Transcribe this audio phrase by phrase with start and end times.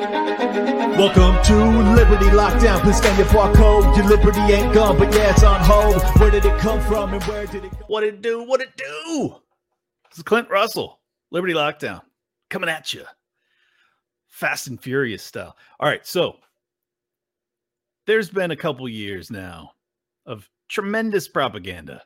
[0.00, 2.80] Welcome to Liberty Lockdown.
[2.80, 3.94] Please scan your barcode.
[3.98, 6.02] Your liberty ain't gone, but yeah, it's on hold.
[6.18, 7.84] Where did it come from and where did it go?
[7.86, 8.42] What it do?
[8.42, 9.34] What it do?
[10.08, 11.00] This is Clint Russell,
[11.30, 12.00] Liberty Lockdown,
[12.48, 13.04] coming at you,
[14.28, 15.54] fast and furious style.
[15.78, 16.36] All right, so
[18.06, 19.72] there's been a couple years now
[20.24, 22.02] of tremendous propaganda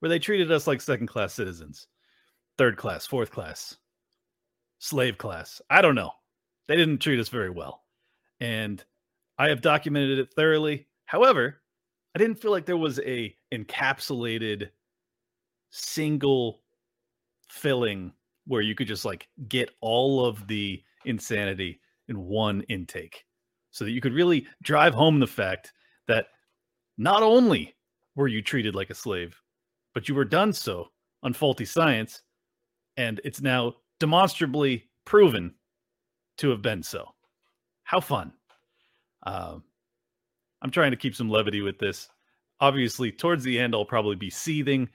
[0.00, 1.88] where they treated us like second class citizens,
[2.56, 3.76] third class, fourth class,
[4.78, 5.60] slave class.
[5.68, 6.12] I don't know.
[6.68, 7.84] They didn't treat us very well.
[8.40, 8.82] And
[9.38, 10.86] I have documented it thoroughly.
[11.06, 11.60] However,
[12.14, 14.70] I didn't feel like there was a encapsulated
[15.70, 16.60] single
[17.48, 18.12] filling
[18.46, 23.24] where you could just like get all of the insanity in one intake
[23.70, 25.72] so that you could really drive home the fact
[26.06, 26.26] that
[26.96, 27.74] not only
[28.14, 29.40] were you treated like a slave,
[29.94, 30.88] but you were done so
[31.22, 32.22] on faulty science,
[32.96, 35.52] and it's now demonstrably proven
[36.38, 37.08] to have been so.
[37.84, 38.32] How fun!
[39.24, 39.64] Um,
[40.62, 42.08] I'm trying to keep some levity with this.
[42.60, 44.88] Obviously, towards the end, I'll probably be seething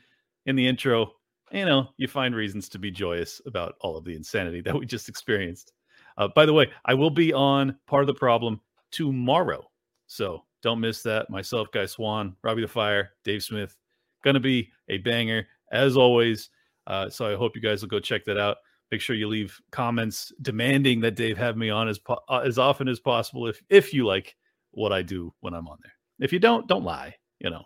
[0.46, 1.12] in the intro.
[1.52, 4.86] You know, you find reasons to be joyous about all of the insanity that we
[4.86, 5.74] just experienced.
[6.18, 8.60] Uh, by the way, I will be on part of the problem
[8.92, 9.70] tomorrow.
[10.08, 11.30] So don't miss that.
[11.30, 13.78] Myself, Guy Swan, Robbie the Fire, Dave Smith.
[14.24, 16.50] Gonna be a banger as always.
[16.88, 18.58] Uh, so I hope you guys will go check that out.
[18.92, 22.58] Make sure you leave comments demanding that Dave have me on as po- uh, as
[22.58, 24.36] often as possible if if you like
[24.72, 25.94] what I do when I'm on there.
[26.20, 27.64] If you don't, don't lie, you know.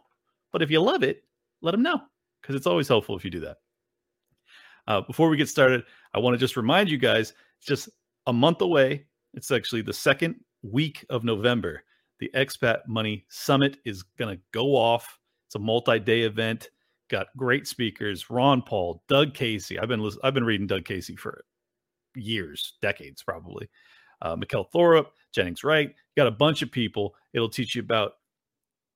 [0.51, 1.23] But if you love it,
[1.61, 2.01] let them know
[2.41, 3.57] because it's always helpful if you do that.
[4.87, 7.89] Uh, before we get started, I want to just remind you guys it's just
[8.27, 9.05] a month away.
[9.33, 11.83] It's actually the second week of November.
[12.19, 15.19] The Expat Money Summit is going to go off.
[15.47, 16.69] It's a multi-day event.
[17.13, 19.77] Got great speakers: Ron Paul, Doug Casey.
[19.77, 21.45] I've been listening I've been reading Doug Casey for
[22.15, 23.69] years, decades probably.
[24.23, 25.93] Uh, Mikkel Thorup, Jennings Wright.
[26.17, 27.13] Got a bunch of people.
[27.33, 28.13] It'll teach you about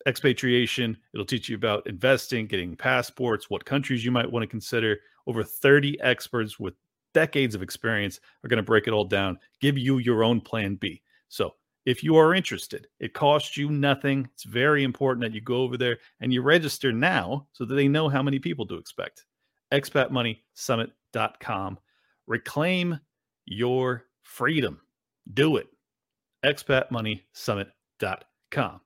[0.07, 0.97] expatriation.
[1.13, 4.97] It'll teach you about investing, getting passports, what countries you might want to consider.
[5.27, 6.73] Over 30 experts with
[7.13, 10.73] decades of experience are going to break it all down, give you your own plan
[10.73, 11.03] B.
[11.29, 11.53] So
[11.87, 14.27] if you are interested, it costs you nothing.
[14.33, 17.87] It's very important that you go over there and you register now so that they
[17.87, 19.23] know how many people to expect.
[19.71, 21.79] ExpatMoneySummit.com.
[22.27, 22.99] Reclaim
[23.45, 24.81] your freedom.
[25.33, 25.67] Do it.
[26.43, 28.81] ExpatMoneySummit.com.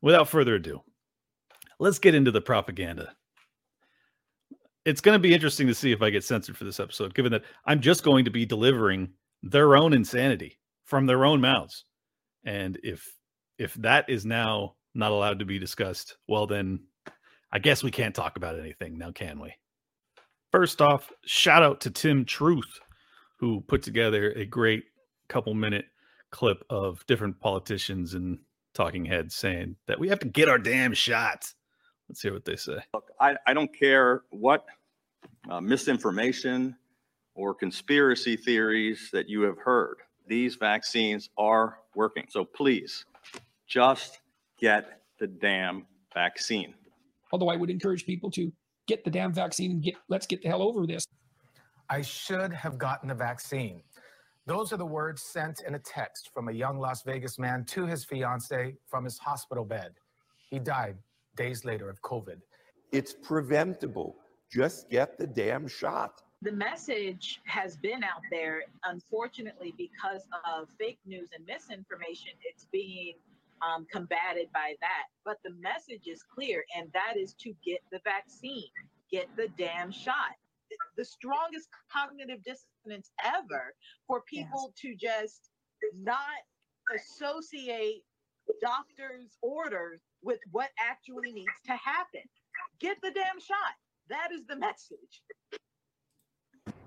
[0.00, 0.80] Without further ado,
[1.78, 3.14] let's get into the propaganda.
[4.86, 7.32] It's going to be interesting to see if I get censored for this episode, given
[7.32, 9.10] that I'm just going to be delivering
[9.42, 11.84] their own insanity from their own mouths.
[12.48, 13.06] And if
[13.58, 16.80] if that is now not allowed to be discussed, well then
[17.52, 19.52] I guess we can't talk about anything now, can we?
[20.50, 22.80] First off, shout out to Tim Truth,
[23.38, 24.84] who put together a great
[25.28, 25.84] couple minute
[26.30, 28.38] clip of different politicians and
[28.72, 31.54] talking heads saying that we have to get our damn shots.
[32.08, 32.78] Let's hear what they say.
[32.94, 34.64] Look, I, I don't care what
[35.50, 36.76] uh, misinformation
[37.34, 39.98] or conspiracy theories that you have heard.
[40.28, 42.26] These vaccines are working.
[42.28, 43.06] So please,
[43.66, 44.20] just
[44.60, 46.74] get the damn vaccine.
[47.32, 48.52] Although I would encourage people to
[48.86, 51.06] get the damn vaccine and get let's get the hell over this.
[51.90, 53.82] I should have gotten the vaccine.
[54.44, 57.86] Those are the words sent in a text from a young Las Vegas man to
[57.86, 59.92] his fiance from his hospital bed.
[60.50, 60.96] He died
[61.36, 62.40] days later of COVID.
[62.92, 64.16] It's preventable.
[64.50, 66.22] Just get the damn shot.
[66.42, 68.62] The message has been out there.
[68.84, 73.14] Unfortunately, because of fake news and misinformation, it's being
[73.60, 75.06] um, combated by that.
[75.24, 78.70] But the message is clear, and that is to get the vaccine,
[79.10, 80.36] get the damn shot.
[80.96, 83.74] The strongest cognitive dissonance ever
[84.06, 84.82] for people yes.
[84.82, 85.50] to just
[85.94, 86.18] not
[86.94, 88.04] associate
[88.60, 92.22] doctors' orders with what actually needs to happen.
[92.80, 93.74] Get the damn shot.
[94.08, 95.22] That is the message.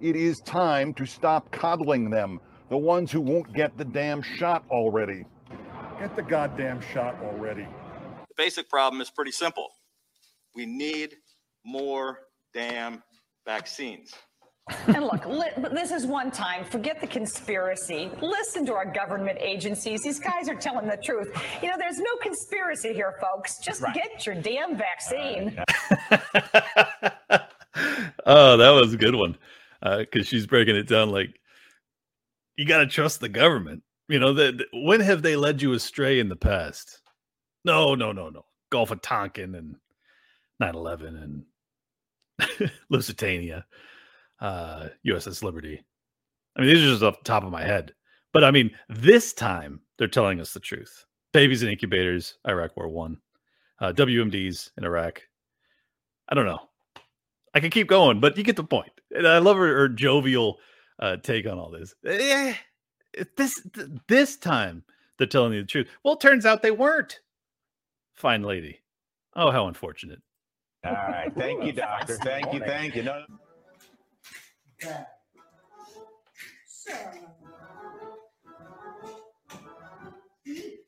[0.02, 2.40] It is time to stop coddling them,
[2.72, 5.26] the ones who won't get the damn shot already.
[6.00, 7.68] Get the goddamn shot already.
[8.28, 9.68] The basic problem is pretty simple.
[10.56, 11.18] We need
[11.64, 12.18] more
[12.52, 13.04] damn
[13.46, 14.12] vaccines.
[14.88, 16.66] and look, li- this is one time.
[16.66, 18.10] Forget the conspiracy.
[18.24, 20.02] Listen to our government agencies.
[20.02, 21.32] These guys are telling the truth.
[21.62, 23.60] You know, there's no conspiracy here, folks.
[23.60, 23.94] Just right.
[23.94, 25.60] get your damn vaccine.
[28.26, 29.38] oh, that was a good one.
[29.82, 31.40] Because uh, she's breaking it down like
[32.56, 33.84] you got to trust the government.
[34.08, 37.02] You know, the, when have they led you astray in the past?
[37.64, 38.46] No, no, no, no.
[38.70, 39.76] Gulf of Tonkin and
[40.60, 41.46] 9 11
[42.50, 43.66] and Lusitania
[44.40, 45.84] uh, USS Liberty.
[46.56, 47.94] I mean, these are just off the top of my head.
[48.34, 51.06] But I mean, this time they're telling us the truth.
[51.34, 53.18] Babies in incubators, Iraq War One,
[53.80, 55.22] uh, WMDs in Iraq.
[56.30, 56.60] I don't know.
[57.54, 58.92] I can keep going, but you get the point.
[59.16, 60.60] And I love her, her jovial
[61.00, 61.94] uh, take on all this.
[62.06, 62.54] Eh,
[63.36, 63.62] this
[64.08, 64.84] this time
[65.18, 65.88] they're telling you the truth.
[66.04, 67.20] Well, it turns out they weren't.
[68.14, 68.80] Fine lady.
[69.36, 70.22] Oh, how unfortunate.
[70.86, 71.32] All right.
[71.38, 72.18] Thank you, doctor.
[72.18, 72.60] Thank you.
[72.60, 73.04] Thank you.
[73.04, 73.24] No.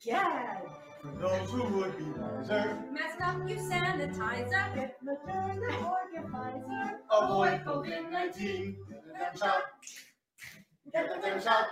[0.04, 0.62] Gad.
[1.04, 2.78] For those who would be wiser.
[2.90, 4.74] Mask up your sanitizer.
[4.74, 6.92] Get Moderna or get Pfizer.
[7.10, 8.76] Avoid COVID 19.
[8.88, 9.62] Get the damn shot.
[10.94, 11.66] Get the damn shot.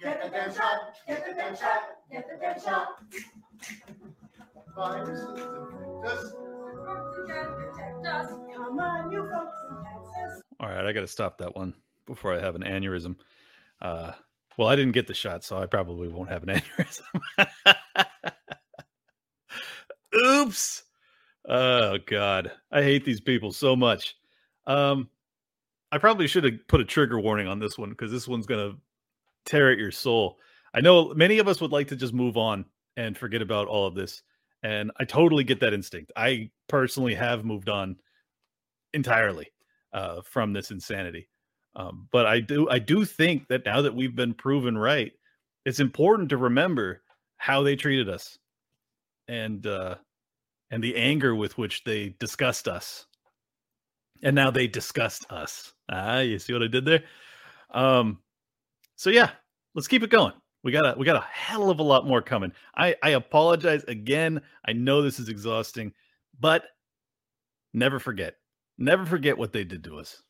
[0.00, 0.80] Get the damn shot.
[1.06, 1.82] Get the damn shot.
[2.10, 2.88] Get the damn shot.
[4.74, 6.32] Viruses infect us.
[6.86, 8.30] Work protect us.
[8.56, 10.42] Come on, you folks in Texas.
[10.60, 11.74] All right, I got to stop that one
[12.06, 13.16] before I have an aneurysm.
[13.82, 14.12] Uh,
[14.58, 17.76] well, I didn't get the shot, so I probably won't have an aneurysm.
[20.14, 20.82] Oops.
[21.48, 24.16] Oh God, I hate these people so much.
[24.66, 25.08] Um,
[25.92, 28.72] I probably should have put a trigger warning on this one because this one's gonna
[29.46, 30.38] tear at your soul.
[30.74, 32.66] I know many of us would like to just move on
[32.96, 34.22] and forget about all of this,
[34.62, 36.10] and I totally get that instinct.
[36.16, 37.96] I personally have moved on
[38.92, 39.52] entirely
[39.92, 41.28] uh, from this insanity.
[41.78, 45.12] Um, but I do I do think that now that we've been proven right,
[45.64, 47.02] it's important to remember
[47.36, 48.36] how they treated us
[49.28, 49.94] and uh
[50.72, 53.06] and the anger with which they discussed us.
[54.24, 55.72] And now they disgust us.
[55.88, 57.04] Ah, you see what I did there?
[57.70, 58.18] Um
[58.96, 59.30] so yeah,
[59.76, 60.32] let's keep it going.
[60.64, 62.52] We got a we got a hell of a lot more coming.
[62.74, 64.40] I I apologize again.
[64.66, 65.92] I know this is exhausting,
[66.40, 66.64] but
[67.72, 68.34] never forget.
[68.78, 70.24] Never forget what they did to us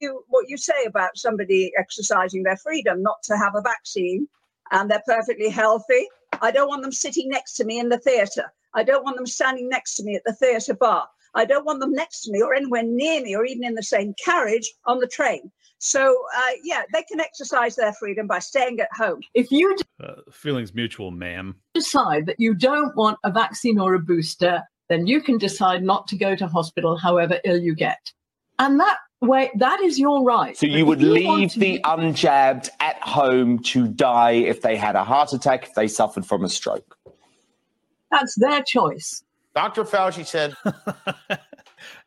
[0.00, 4.28] you, what you say about somebody exercising their freedom not to have a vaccine
[4.72, 6.06] and they're perfectly healthy.
[6.40, 8.52] I don't want them sitting next to me in the theatre.
[8.74, 11.08] I don't want them standing next to me at the theatre bar.
[11.34, 13.82] I don't want them next to me or anywhere near me or even in the
[13.82, 15.50] same carriage on the train.
[15.78, 19.20] So, uh, yeah, they can exercise their freedom by staying at home.
[19.34, 23.98] If you uh, feelings mutual, ma'am, decide that you don't want a vaccine or a
[23.98, 28.12] booster, then you can decide not to go to hospital however ill you get.
[28.58, 30.56] And that way, that is your right.
[30.56, 34.96] So you would you leave the be- unjabbed at home to die if they had
[34.96, 36.96] a heart attack, if they suffered from a stroke.
[38.10, 39.22] That's their choice.
[39.54, 39.84] Dr.
[39.84, 40.56] Fauci said.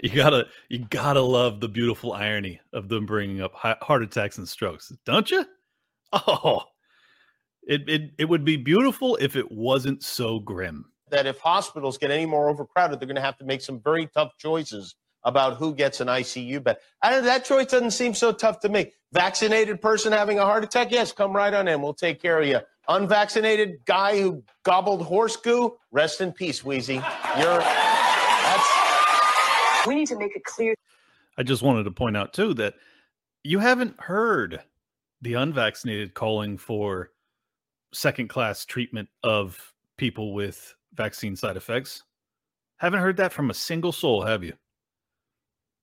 [0.01, 4.47] you gotta, you gotta love the beautiful irony of them bringing up heart attacks and
[4.47, 5.45] strokes, don't you?
[6.27, 6.61] Oh,
[7.63, 10.85] it it it would be beautiful if it wasn't so grim.
[11.09, 14.05] That if hospitals get any more overcrowded, they're going to have to make some very
[14.13, 14.93] tough choices
[15.25, 16.77] about who gets an ICU bed.
[17.01, 18.91] I, that choice doesn't seem so tough to me.
[19.11, 21.81] Vaccinated person having a heart attack, yes, come right on in.
[21.81, 22.59] We'll take care of you.
[22.87, 26.95] Unvaccinated guy who gobbled horse goo, rest in peace, Wheezy.
[27.37, 28.67] You're that's.
[29.87, 30.75] We need to make it clear.
[31.37, 32.75] I just wanted to point out too that
[33.43, 34.61] you haven't heard
[35.21, 37.11] the unvaccinated calling for
[37.93, 42.03] second class treatment of people with vaccine side effects.
[42.77, 44.53] Haven't heard that from a single soul, have you?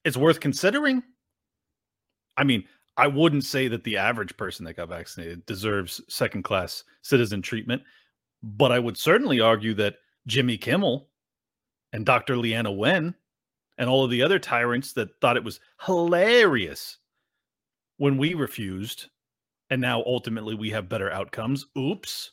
[0.04, 1.02] It's worth considering.
[2.36, 2.64] I mean,
[2.96, 7.82] I wouldn't say that the average person that got vaccinated deserves second class citizen treatment,
[8.42, 11.08] but I would certainly argue that Jimmy Kimmel
[11.92, 12.34] and Dr.
[12.34, 13.14] Leana Wen
[13.78, 16.98] and all of the other tyrants that thought it was hilarious
[17.96, 19.06] when we refused
[19.70, 21.66] and now ultimately we have better outcomes.
[21.78, 22.32] Oops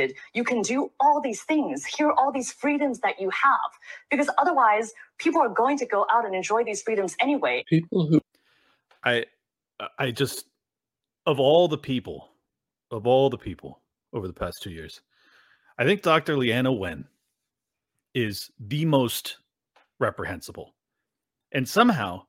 [0.00, 1.84] vaccinated, you can do all these things.
[1.84, 3.70] Here are all these freedoms that you have.
[4.10, 7.64] Because otherwise, people are going to go out and enjoy these freedoms anyway.
[7.68, 8.20] People who
[9.04, 9.24] I
[9.98, 10.46] I just
[11.26, 12.30] of all the people,
[12.90, 13.80] of all the people
[14.12, 15.00] over the past two years,
[15.78, 16.36] I think Dr.
[16.36, 17.04] Leana Wen
[18.14, 19.38] is the most
[19.98, 20.74] reprehensible.
[21.52, 22.22] And somehow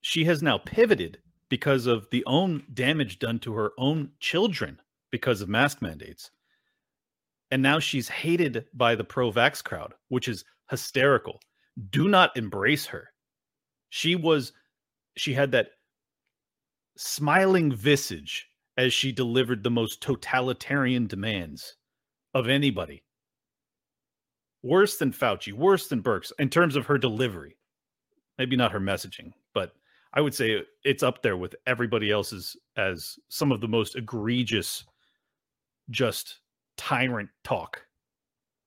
[0.00, 5.40] she has now pivoted because of the own damage done to her own children because
[5.40, 6.30] of mask mandates
[7.50, 11.40] and now she's hated by the pro vax crowd, which is hysterical.
[11.90, 13.08] Do not embrace her.
[13.90, 14.52] She was,
[15.16, 15.68] she had that
[16.96, 21.76] smiling visage as she delivered the most totalitarian demands
[22.34, 23.02] of anybody.
[24.62, 27.56] Worse than Fauci, worse than Birx in terms of her delivery.
[28.38, 29.72] Maybe not her messaging, but
[30.12, 34.84] I would say it's up there with everybody else's as some of the most egregious,
[35.90, 36.40] just
[36.78, 37.82] tyrant talk.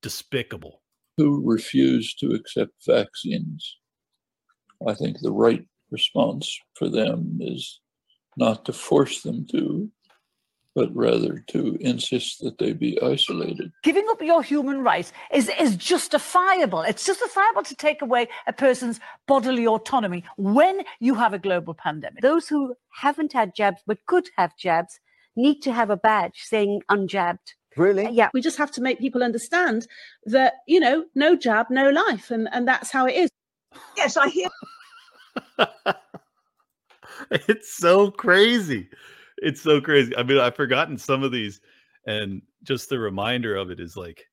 [0.03, 0.82] Despicable.
[1.18, 3.77] who refuse to accept vaccines.
[4.88, 7.82] I think the right response for them is
[8.38, 9.91] not to force them to,
[10.74, 13.72] but rather to insist that they be isolated.
[13.84, 16.82] Giving up your human rights is, is justifiable.
[16.82, 22.22] It's justifiable to take away a person's bodily autonomy when you have a global pandemic.
[22.22, 25.00] Those who haven't had jabs but could have jabs
[25.36, 27.53] need to have a badge saying unjabbed.
[27.78, 28.10] Really?
[28.12, 28.30] Yeah.
[28.34, 29.88] We just have to make people understand
[30.25, 32.32] that, you know, no jab, no life.
[32.32, 33.30] And, and that's how it is.
[33.96, 34.50] Yes, I hear.
[37.32, 38.90] it's so crazy.
[39.38, 40.16] It's so crazy.
[40.18, 41.62] I mean, I've forgotten some of these,
[42.06, 44.28] and just the reminder of it is like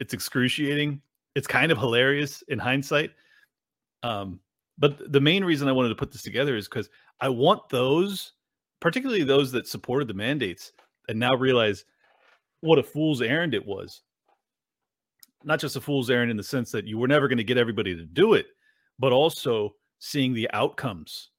[0.00, 1.00] it's excruciating.
[1.34, 3.12] It's kind of hilarious in hindsight.
[4.02, 4.40] Um,
[4.78, 8.32] but the main reason I wanted to put this together is because I want those,
[8.80, 10.72] particularly those that supported the mandates,
[11.08, 11.84] and now realize
[12.62, 14.00] what a fool's errand it was.
[15.44, 17.58] Not just a fool's errand in the sense that you were never going to get
[17.58, 18.46] everybody to do it,
[18.98, 21.30] but also seeing the outcomes.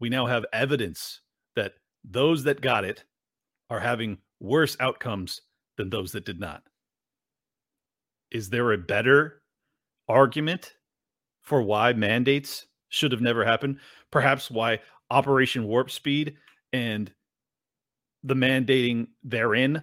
[0.00, 1.20] We now have evidence
[1.54, 1.72] that
[2.04, 3.04] those that got it
[3.70, 5.40] are having worse outcomes
[5.76, 6.62] than those that did not.
[8.32, 9.42] Is there a better
[10.08, 10.74] argument
[11.42, 13.78] for why mandates should have never happened?
[14.10, 14.80] Perhaps why
[15.10, 16.36] Operation Warp Speed
[16.72, 17.12] and
[18.24, 19.82] the mandating therein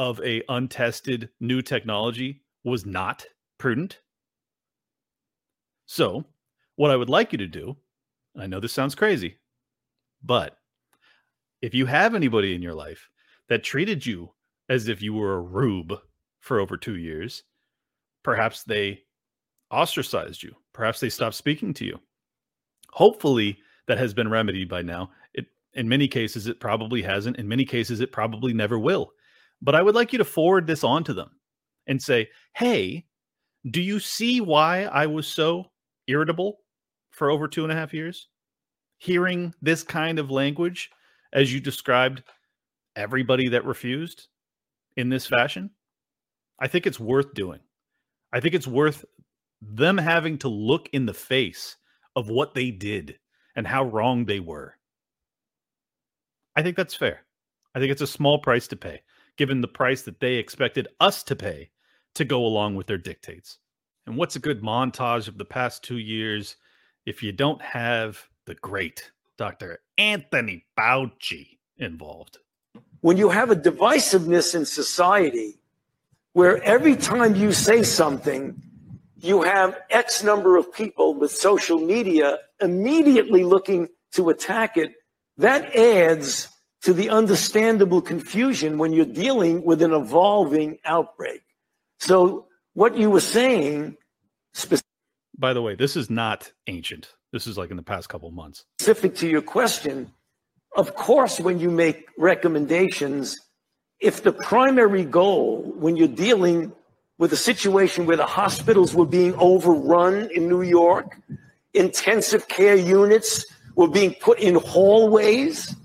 [0.00, 3.26] of a untested new technology was not
[3.58, 3.98] prudent.
[5.84, 6.24] So,
[6.76, 7.76] what I would like you to do,
[8.34, 9.36] I know this sounds crazy,
[10.22, 10.56] but
[11.60, 13.10] if you have anybody in your life
[13.50, 14.30] that treated you
[14.70, 15.92] as if you were a rube
[16.38, 17.42] for over two years,
[18.22, 19.02] perhaps they
[19.70, 20.56] ostracized you.
[20.72, 22.00] Perhaps they stopped speaking to you.
[22.88, 25.10] Hopefully, that has been remedied by now.
[25.34, 27.36] It, in many cases, it probably hasn't.
[27.36, 29.12] In many cases, it probably never will.
[29.62, 31.30] But I would like you to forward this on to them
[31.86, 33.04] and say, hey,
[33.70, 35.66] do you see why I was so
[36.06, 36.60] irritable
[37.10, 38.28] for over two and a half years?
[38.98, 40.90] Hearing this kind of language
[41.32, 42.22] as you described
[42.96, 44.28] everybody that refused
[44.96, 45.70] in this fashion,
[46.58, 47.60] I think it's worth doing.
[48.32, 49.04] I think it's worth
[49.62, 51.76] them having to look in the face
[52.16, 53.18] of what they did
[53.56, 54.76] and how wrong they were.
[56.56, 57.24] I think that's fair.
[57.74, 59.02] I think it's a small price to pay,
[59.40, 61.70] given the price that they expected us to pay
[62.14, 63.56] to go along with their dictates.
[64.06, 66.56] And what's a good montage of the past two years
[67.06, 69.78] if you don't have the great Dr.
[69.96, 72.36] Anthony Fauci involved?
[73.00, 75.58] when you have a divisiveness in society
[76.32, 78.60] where every time you say something,
[79.16, 84.92] you have X number of people with social media immediately looking to attack it,
[85.38, 86.48] that adds
[86.82, 91.42] to the understandable confusion when you're dealing with an evolving outbreak.
[91.98, 93.96] So, what you were saying
[94.52, 94.86] Specific-
[95.38, 97.14] By the way, this is not ancient.
[97.32, 98.64] This is like in the past couple months.
[98.80, 100.10] specific to your question,
[100.76, 103.36] of course, when you make recommendations,
[104.00, 106.72] if the primary goal when you're dealing
[107.18, 111.16] with a situation where the hospitals were being overrun in New York,
[111.74, 113.44] intensive care units
[113.76, 115.76] were being put in hallways,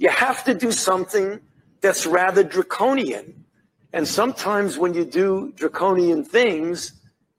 [0.00, 1.38] you have to do something
[1.82, 3.44] that's rather draconian.
[3.92, 6.94] And sometimes when you do draconian things,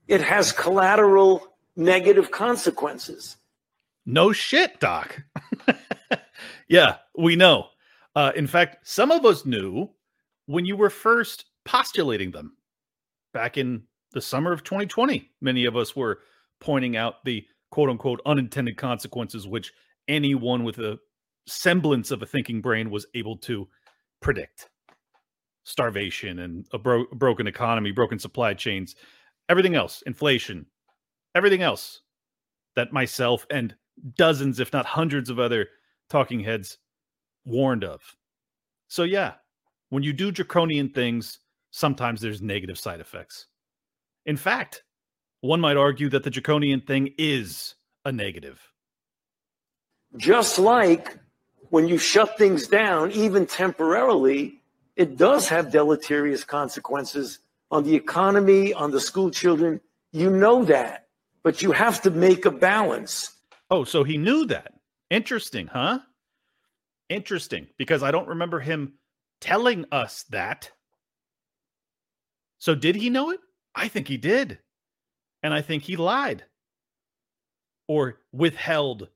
[0.07, 3.37] it has collateral negative consequences.
[4.05, 5.23] No shit, Doc.
[6.67, 7.65] yeah, we know.
[8.15, 9.89] Uh, in fact, some of us knew
[10.45, 12.55] when you were first postulating them
[13.33, 15.31] back in the summer of 2020.
[15.41, 16.19] Many of us were
[16.59, 19.73] pointing out the quote unquote unintended consequences, which
[20.07, 20.99] anyone with a
[21.47, 23.67] semblance of a thinking brain was able to
[24.21, 24.69] predict
[25.63, 28.95] starvation and a bro- broken economy, broken supply chains,
[29.49, 30.65] everything else, inflation,
[31.35, 32.01] everything else
[32.75, 33.75] that myself and
[34.17, 35.67] dozens, if not hundreds of other
[36.09, 36.77] talking heads
[37.45, 38.01] warned of.
[38.87, 39.33] So, yeah,
[39.89, 41.39] when you do draconian things,
[41.71, 43.47] sometimes there's negative side effects.
[44.25, 44.83] In fact,
[45.41, 48.61] one might argue that the draconian thing is a negative.
[50.17, 51.17] Just like
[51.71, 54.61] when you shut things down, even temporarily,
[54.97, 57.39] it does have deleterious consequences
[57.71, 59.79] on the economy, on the school children.
[60.11, 61.07] You know that,
[61.43, 63.31] but you have to make a balance.
[63.71, 64.73] Oh, so he knew that.
[65.09, 65.99] Interesting, huh?
[67.07, 68.95] Interesting, because I don't remember him
[69.39, 70.71] telling us that.
[72.59, 73.39] So, did he know it?
[73.73, 74.59] I think he did.
[75.41, 76.43] And I think he lied
[77.87, 79.07] or withheld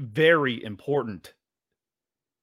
[0.00, 1.32] very important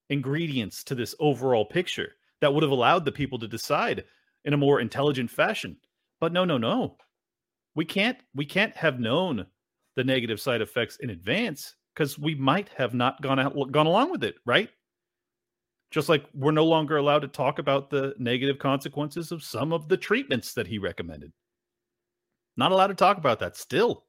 [0.10, 4.06] ingredients to this overall picture that would have allowed the people to decide
[4.46, 5.78] in a more intelligent fashion.
[6.20, 6.98] But no, no, no.
[7.76, 9.46] We can't we can't have known
[9.96, 14.12] the negative side effects in advance because we might have not gone out gone along
[14.12, 14.70] with it, right?
[15.92, 19.88] Just like we're no longer allowed to talk about the negative consequences of some of
[19.88, 21.32] the treatments that he recommended.
[22.58, 24.06] Not allowed to talk about that still.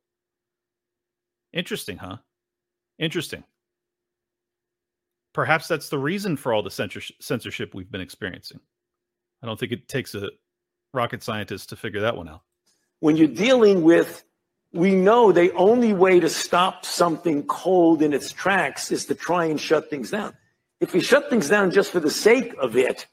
[1.52, 2.18] Interesting, huh?
[2.98, 3.44] Interesting.
[5.32, 8.60] Perhaps that's the reason for all the censorship, we've been experiencing.
[9.42, 10.30] I don't think it takes a
[10.92, 12.42] rocket scientist to figure that one out.
[12.98, 14.24] When you're dealing with,
[14.72, 19.46] we know the only way to stop something cold in its tracks is to try
[19.46, 20.34] and shut things down.
[20.80, 23.06] If you shut things down just for the sake of it,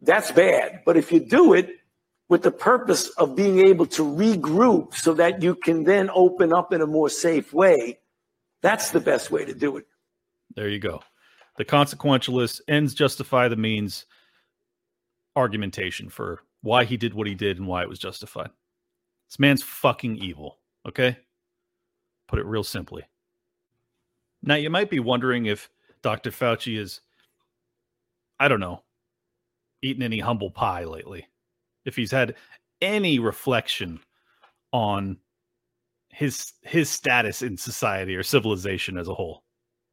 [0.00, 0.82] that's bad.
[0.84, 1.70] But if you do it
[2.28, 6.72] with the purpose of being able to regroup so that you can then open up
[6.72, 7.98] in a more safe way,
[8.60, 9.86] that's the best way to do it.
[10.54, 11.02] There you go.
[11.62, 14.06] The consequentialist ends justify the means
[15.36, 18.50] argumentation for why he did what he did and why it was justified.
[19.28, 21.16] This man's fucking evil, okay?
[22.26, 23.04] Put it real simply.
[24.42, 25.70] Now, you might be wondering if
[26.02, 26.32] Dr.
[26.32, 27.00] Fauci is,
[28.40, 28.82] I don't know,
[29.82, 31.28] eaten any humble pie lately.
[31.84, 32.34] If he's had
[32.80, 34.00] any reflection
[34.72, 35.16] on
[36.08, 39.44] his his status in society or civilization as a whole.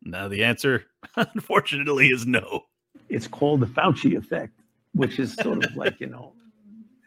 [0.03, 2.65] Now the answer unfortunately is no.
[3.09, 4.53] It's called the Fauci effect,
[4.93, 6.33] which is sort of like, you know,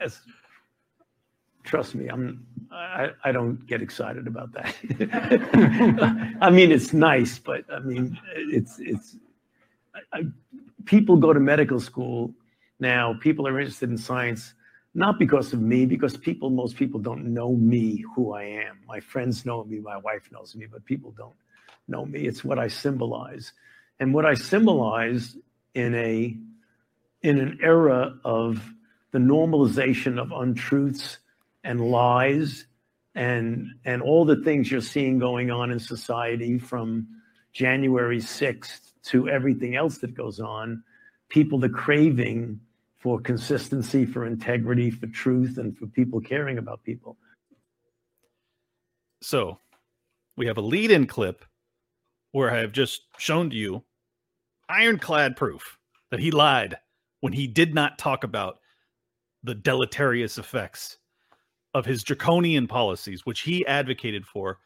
[0.00, 0.20] as
[1.64, 4.74] trust me, I'm I, I don't get excited about that.
[6.40, 9.16] I mean, it's nice, but I mean, it's it's
[9.94, 10.22] I, I,
[10.84, 12.34] people go to medical school
[12.80, 13.14] now.
[13.20, 14.54] People are interested in science
[14.94, 18.78] not because of me, because people, most people don't know me, who I am.
[18.86, 21.34] My friends know me, my wife knows me, but people don't
[21.88, 22.26] know me.
[22.26, 23.52] It's what I symbolize,
[23.98, 25.36] and what I symbolize
[25.74, 26.36] in a
[27.22, 28.72] in an era of
[29.12, 31.18] the normalization of untruths
[31.64, 32.66] and lies
[33.14, 37.06] and and all the things you're seeing going on in society from
[37.52, 40.82] January 6th to everything else that goes on,
[41.28, 42.60] people the craving
[42.98, 47.16] for consistency, for integrity, for truth, and for people caring about people.
[49.20, 49.58] So
[50.36, 51.44] we have a lead in clip
[52.32, 53.84] where I have just shown to you
[54.68, 55.78] ironclad proof
[56.10, 56.76] that he lied
[57.20, 58.58] when he did not talk about
[59.42, 60.98] the deleterious effects
[61.74, 64.58] of his draconian policies, which he advocated for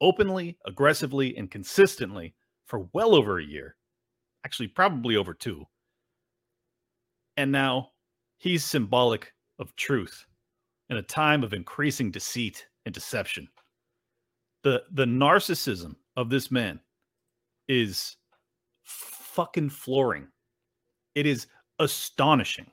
[0.00, 2.34] openly, aggressively, and consistently
[2.66, 3.76] for well over a year.
[4.44, 5.64] Actually, probably over two.
[7.36, 7.90] And now
[8.38, 10.26] he's symbolic of truth
[10.90, 13.48] in a time of increasing deceit and deception.
[14.62, 16.80] The the narcissism of this man
[17.72, 18.16] is
[18.82, 20.28] fucking flooring.
[21.14, 21.46] It is
[21.78, 22.66] astonishing.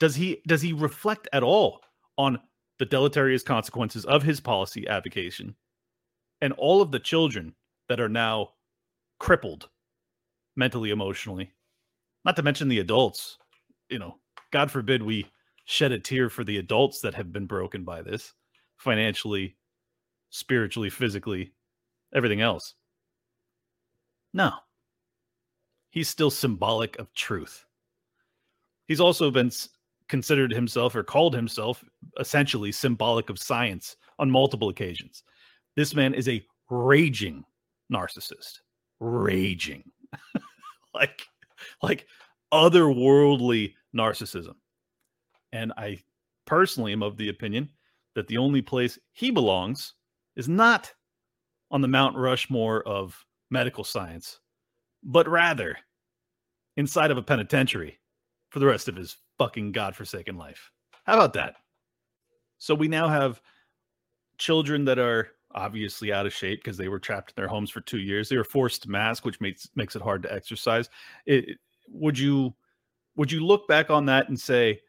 [0.00, 1.80] Does he does he reflect at all
[2.18, 2.40] on
[2.80, 5.54] the deleterious consequences of his policy advocation
[6.40, 7.54] and all of the children
[7.88, 8.48] that are now
[9.20, 9.68] crippled
[10.56, 11.52] mentally emotionally
[12.24, 13.38] not to mention the adults
[13.88, 14.16] you know
[14.50, 15.24] god forbid we
[15.64, 18.34] shed a tear for the adults that have been broken by this
[18.76, 19.56] financially
[20.30, 21.52] spiritually physically
[22.12, 22.74] everything else
[24.32, 24.52] no
[25.90, 27.66] he's still symbolic of truth
[28.86, 29.50] he's also been
[30.08, 31.82] considered himself or called himself
[32.20, 35.22] essentially symbolic of science on multiple occasions.
[35.74, 37.44] This man is a raging
[37.90, 38.60] narcissist,
[39.00, 39.84] raging,
[40.94, 41.22] like
[41.82, 42.06] like
[42.52, 44.54] otherworldly narcissism.
[45.52, 45.98] And I
[46.46, 47.70] personally am of the opinion
[48.14, 49.94] that the only place he belongs
[50.36, 50.92] is not
[51.70, 53.18] on the Mount Rushmore of
[53.52, 54.40] medical science,
[55.04, 55.76] but rather
[56.76, 57.98] inside of a penitentiary
[58.50, 60.70] for the rest of his fucking godforsaken life.
[61.04, 61.56] How about that?
[62.58, 63.40] So we now have
[64.38, 67.82] children that are obviously out of shape because they were trapped in their homes for
[67.82, 68.28] two years.
[68.28, 70.88] They were forced to mask, which makes makes it hard to exercise.
[71.26, 72.54] It, would you
[73.16, 74.80] would you look back on that and say,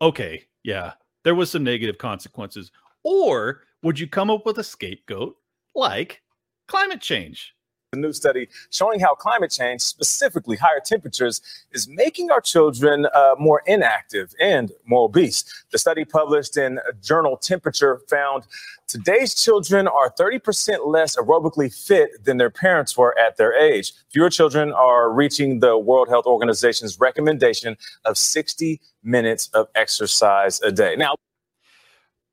[0.00, 0.92] okay, yeah,
[1.24, 2.70] there was some negative consequences,
[3.02, 5.36] or would you come up with a scapegoat
[5.74, 6.22] like
[6.68, 7.54] climate change?
[7.94, 13.36] A new study showing how climate change, specifically higher temperatures, is making our children uh,
[13.38, 15.44] more inactive and more obese.
[15.70, 18.42] The study published in journal Temperature found
[18.88, 23.92] today's children are 30% less aerobically fit than their parents were at their age.
[24.10, 30.72] Fewer children are reaching the World Health Organization's recommendation of 60 minutes of exercise a
[30.72, 30.96] day.
[30.96, 31.14] Now,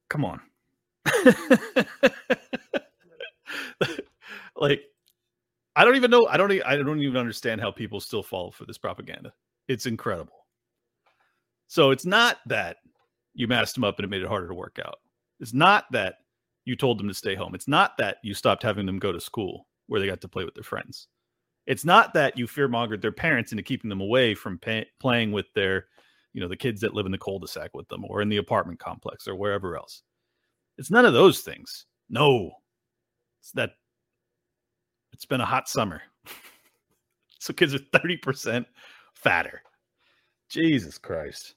[0.09, 0.41] come on.
[4.55, 4.90] like
[5.75, 6.27] I don't even know.
[6.29, 6.51] I don't.
[6.65, 9.33] I don't even understand how people still fall for this propaganda.
[9.67, 10.45] It's incredible.
[11.67, 12.77] So it's not that
[13.33, 14.99] you masked them up and it made it harder to work out.
[15.39, 16.15] It's not that
[16.65, 17.55] you told them to stay home.
[17.55, 20.43] It's not that you stopped having them go to school where they got to play
[20.43, 21.07] with their friends.
[21.65, 25.45] It's not that you fearmongered their parents into keeping them away from pay, playing with
[25.53, 25.85] their,
[26.33, 28.79] you know, the kids that live in the cul-de-sac with them or in the apartment
[28.79, 30.03] complex or wherever else.
[30.77, 31.85] It's none of those things.
[32.09, 32.51] No,
[33.39, 33.71] it's that
[35.13, 36.01] it's been a hot summer.
[37.39, 38.65] so kids are 30%
[39.13, 39.61] fatter.
[40.49, 41.55] Jesus Christ.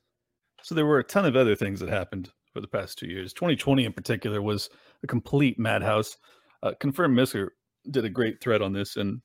[0.62, 3.32] So there were a ton of other things that happened for the past two years.
[3.32, 4.70] 2020 in particular was
[5.02, 6.16] a complete madhouse.
[6.62, 7.48] Uh, Confirmed Misker
[7.90, 9.20] did a great thread on this, and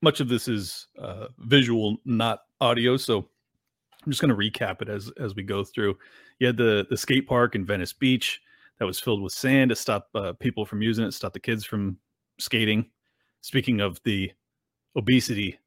[0.00, 2.96] much of this is uh, visual, not audio.
[2.96, 3.28] So
[4.06, 5.98] I'm just going to recap it as as we go through.
[6.38, 8.40] You had the the skate park in Venice Beach
[8.78, 11.64] that was filled with sand to stop uh, people from using it, stop the kids
[11.64, 11.98] from
[12.38, 12.86] skating.
[13.48, 14.30] Speaking of the
[14.94, 15.58] obesity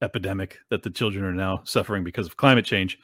[0.00, 2.96] epidemic that the children are now suffering because of climate change,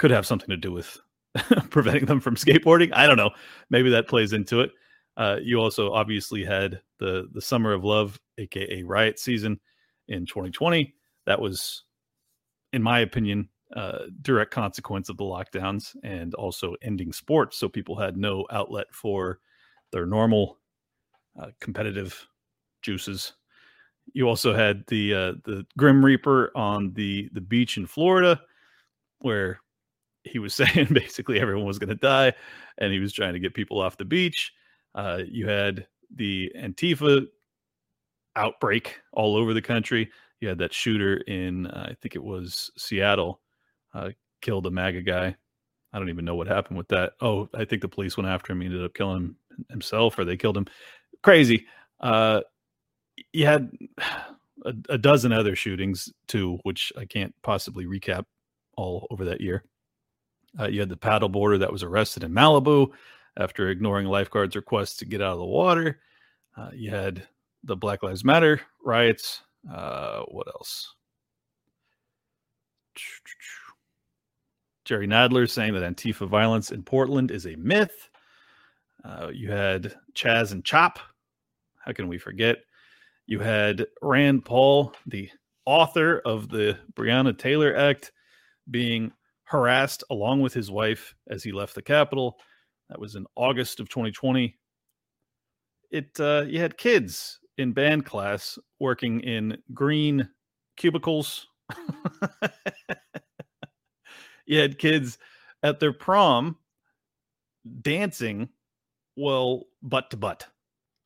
[0.00, 0.98] could have something to do with
[1.70, 2.90] preventing them from skateboarding.
[2.92, 3.30] I don't know.
[3.70, 4.72] Maybe that plays into it.
[5.16, 9.60] Uh, you also obviously had the the summer of love, aka riot season,
[10.08, 10.92] in 2020.
[11.26, 11.84] That was,
[12.72, 17.58] in my opinion, uh, direct consequence of the lockdowns and also ending sports.
[17.58, 19.38] So people had no outlet for
[19.92, 20.58] their normal
[21.40, 22.26] uh, competitive
[22.82, 23.34] juices.
[24.12, 28.40] You also had the uh, the Grim Reaper on the the beach in Florida,
[29.20, 29.60] where
[30.24, 32.32] he was saying basically everyone was going to die,
[32.78, 34.52] and he was trying to get people off the beach.
[34.94, 37.26] Uh, you had the Antifa
[38.36, 40.10] outbreak all over the country.
[40.40, 43.40] You had that shooter in, uh, I think it was Seattle,
[43.92, 45.36] uh, killed a MAGA guy.
[45.92, 47.14] I don't even know what happened with that.
[47.20, 48.60] Oh, I think the police went after him.
[48.60, 49.36] He ended up killing him
[49.70, 50.66] himself, or they killed him.
[51.22, 51.66] Crazy.
[53.32, 53.70] You had
[54.64, 58.24] a, a dozen other shootings too, which I can't possibly recap
[58.76, 59.64] all over that year.
[60.58, 62.90] Uh, you had the paddleboarder that was arrested in Malibu
[63.36, 66.00] after ignoring lifeguards' requests to get out of the water.
[66.56, 67.26] Uh, you had
[67.64, 69.42] the Black Lives Matter riots.
[69.72, 70.94] Uh, what else?
[74.84, 78.08] Jerry Nadler saying that Antifa violence in Portland is a myth.
[79.04, 80.98] Uh, you had Chaz and Chop.
[81.84, 82.58] How can we forget?
[83.28, 85.28] You had Rand Paul, the
[85.66, 88.10] author of the Breonna Taylor Act,
[88.70, 89.12] being
[89.44, 92.38] harassed along with his wife as he left the Capitol.
[92.88, 94.56] That was in August of 2020.
[95.90, 100.26] It uh, you had kids in band class working in green
[100.78, 101.48] cubicles.
[104.46, 105.18] you had kids
[105.62, 106.56] at their prom
[107.82, 108.48] dancing,
[109.16, 110.46] well, butt to butt,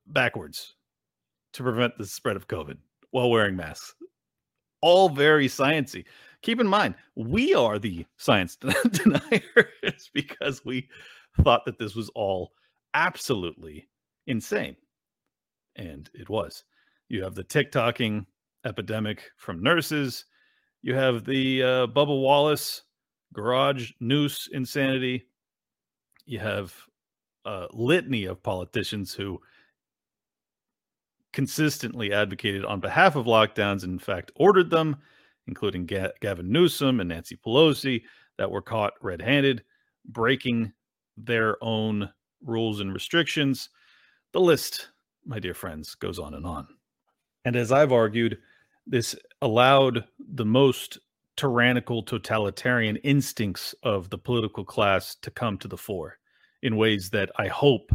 [0.06, 0.76] backwards
[1.52, 2.76] to prevent the spread of COVID
[3.10, 3.94] while wearing masks.
[4.80, 6.04] All very sciency.
[6.42, 8.56] Keep in mind, we are the science
[8.90, 10.88] deniers because we
[11.42, 12.52] thought that this was all
[12.94, 13.88] absolutely
[14.26, 14.76] insane.
[15.76, 16.64] And it was.
[17.08, 18.26] You have the TikToking
[18.64, 20.24] epidemic from nurses.
[20.82, 22.82] You have the uh, Bubba Wallace
[23.32, 25.26] garage noose insanity.
[26.26, 26.74] You have
[27.44, 29.40] a litany of politicians who
[31.32, 34.96] consistently advocated on behalf of lockdowns and in fact ordered them,
[35.46, 38.02] including Ga- Gavin Newsom and Nancy Pelosi,
[38.38, 39.62] that were caught red handed,
[40.04, 40.72] breaking
[41.16, 42.10] their own
[42.44, 43.68] rules and restrictions.
[44.32, 44.88] The list,
[45.24, 46.66] my dear friends, goes on and on.
[47.44, 48.38] And as I've argued,
[48.86, 50.98] this allowed the most
[51.36, 56.18] tyrannical, totalitarian instincts of the political class to come to the fore
[56.62, 57.90] in ways that I hope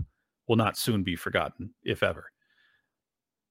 [0.47, 2.31] will not soon be forgotten, if ever.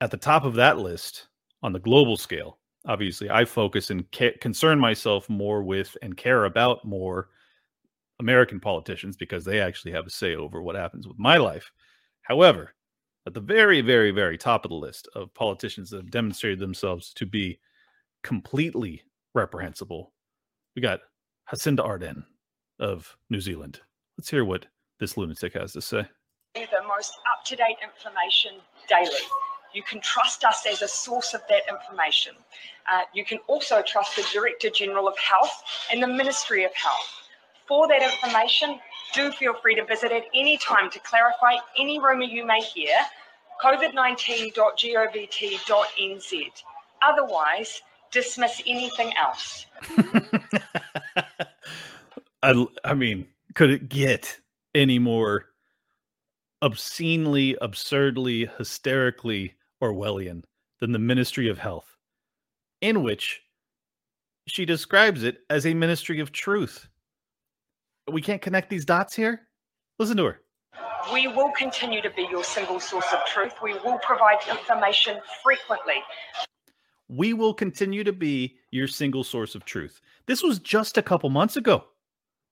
[0.00, 1.28] At the top of that list,
[1.62, 6.44] on the global scale, obviously, I focus and ca- concern myself more with and care
[6.44, 7.28] about more
[8.20, 11.70] American politicians because they actually have a say over what happens with my life.
[12.22, 12.74] However,
[13.26, 17.12] at the very, very, very top of the list of politicians that have demonstrated themselves
[17.14, 17.58] to be
[18.22, 19.02] completely
[19.34, 20.12] reprehensible,
[20.74, 21.00] we got
[21.50, 22.24] Jacinda Ardern
[22.78, 23.80] of New Zealand.
[24.18, 24.66] Let's hear what
[25.00, 26.06] this lunatic has to say.
[26.54, 29.10] the most up-to-date information daily.
[29.76, 32.32] You can trust us as a source of that information.
[32.90, 35.62] Uh, you can also trust the Director General of Health
[35.92, 37.28] and the Ministry of Health.
[37.68, 38.80] For that information,
[39.12, 42.96] do feel free to visit at any time to clarify any rumour you may hear.
[43.62, 46.62] COVID19.govt.nz.
[47.02, 49.66] Otherwise, dismiss anything else.
[52.42, 54.40] I, I mean, could it get
[54.74, 55.50] any more
[56.62, 60.42] obscenely, absurdly, hysterically Orwellian
[60.80, 61.96] than the Ministry of Health,
[62.80, 63.40] in which
[64.46, 66.88] she describes it as a ministry of truth?
[68.10, 69.48] We can't connect these dots here.
[69.98, 70.40] Listen to her.
[71.12, 73.54] We will continue to be your single source of truth.
[73.62, 76.02] We will provide information frequently.
[77.08, 80.00] We will continue to be your single source of truth.
[80.26, 81.84] This was just a couple months ago.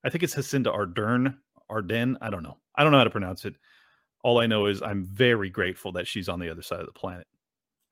[0.05, 1.35] I think it's Jacinda Ardern,
[1.69, 2.17] Arden.
[2.21, 2.57] I don't know.
[2.75, 3.55] I don't know how to pronounce it.
[4.25, 6.91] All I know is I'm very grateful that she's on the other side of the
[6.91, 7.27] planet.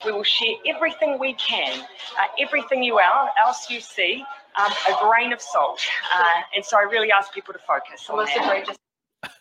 [0.04, 4.26] We will share everything we can, uh, everything you are, else you see,
[4.60, 5.80] um, a grain of salt.
[6.12, 8.76] Uh, and so I really ask people to focus on that.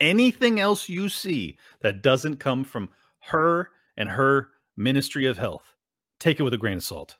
[0.00, 5.64] Anything else you see that doesn't come from her and her Ministry of Health,
[6.20, 7.16] take it with a grain of salt.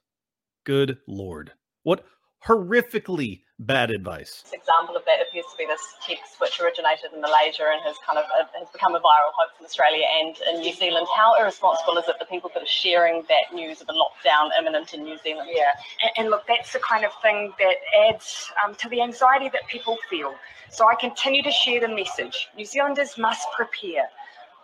[0.64, 1.52] Good Lord.
[1.83, 2.05] What
[2.46, 4.44] horrifically bad advice.
[4.53, 8.18] example of that appears to be this text which originated in Malaysia and has kind
[8.18, 11.07] of uh, has become a viral hoax in Australia and in New Zealand.
[11.14, 14.94] How irresponsible is it the people that are sharing that news of a lockdown imminent
[14.94, 15.48] in New Zealand?
[15.53, 15.70] Yeah,
[16.03, 17.77] and, and look, that's the kind of thing that
[18.09, 20.35] adds um, to the anxiety that people feel.
[20.70, 22.48] So I continue to share the message.
[22.57, 24.09] New Zealanders must prepare,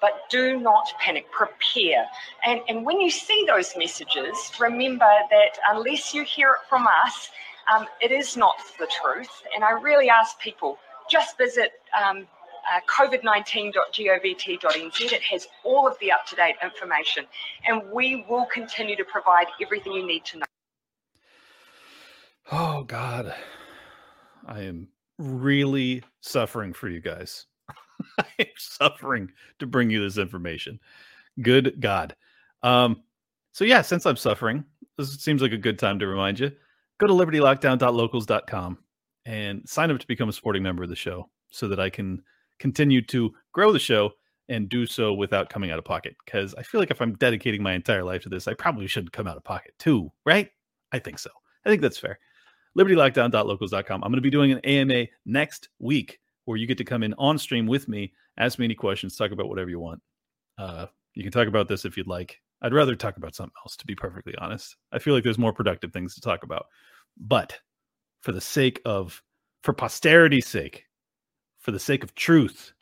[0.01, 1.31] but do not panic.
[1.31, 2.07] Prepare.
[2.47, 7.31] And, and when you see those messages, remember that unless you hear it from us,
[7.75, 9.43] um, it is not the truth.
[9.55, 10.79] And I really ask people
[11.11, 12.27] just visit um,
[12.71, 15.13] uh, covid19.govt.nz.
[15.13, 17.25] It has all of the up to date information,
[17.67, 20.45] and we will continue to provide everything you need to know.
[22.51, 23.35] Oh God.
[24.47, 27.47] I am really suffering for you guys.
[28.19, 30.81] I am suffering to bring you this information.
[31.43, 32.17] Good God.
[32.63, 33.03] Um,
[33.53, 34.65] so yeah, since I'm suffering,
[34.97, 36.53] this seems like a good time to remind you.
[36.99, 38.79] Go to libertylockdown.locals.com
[39.27, 42.23] and sign up to become a supporting member of the show so that I can
[42.59, 44.11] continue to grow the show
[44.49, 46.17] and do so without coming out of pocket.
[46.25, 49.13] Because I feel like if I'm dedicating my entire life to this, I probably should
[49.13, 50.49] come out of pocket too, right?
[50.93, 51.31] I think so.
[51.65, 52.19] I think that's fair.
[52.77, 54.03] LibertyLockdown.locals.com.
[54.03, 57.15] I'm going to be doing an AMA next week where you get to come in
[57.19, 60.01] on stream with me, ask me any questions, talk about whatever you want.
[60.57, 62.41] Uh, you can talk about this if you'd like.
[62.63, 64.77] I'd rather talk about something else, to be perfectly honest.
[64.93, 66.67] I feel like there's more productive things to talk about.
[67.17, 67.59] But
[68.21, 69.23] for the sake of,
[69.63, 70.85] for posterity's sake,
[71.61, 72.73] for the sake of truth,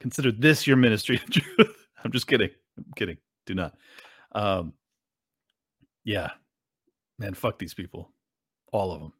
[0.00, 1.86] consider this your ministry of truth.
[2.04, 2.50] I'm just kidding.
[2.76, 3.16] I'm kidding.
[3.46, 3.74] Do not.
[4.32, 4.74] Um,
[6.04, 6.30] yeah,
[7.18, 8.12] man, fuck these people,
[8.72, 9.12] all of them.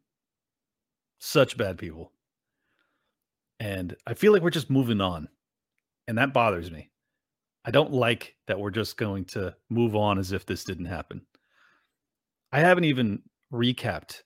[1.19, 2.11] Such bad people.
[3.59, 5.27] And I feel like we're just moving on,
[6.07, 6.90] and that bothers me.
[7.63, 11.21] I don't like that we're just going to move on as if this didn't happen.
[12.51, 13.21] I haven't even
[13.53, 14.21] recapped.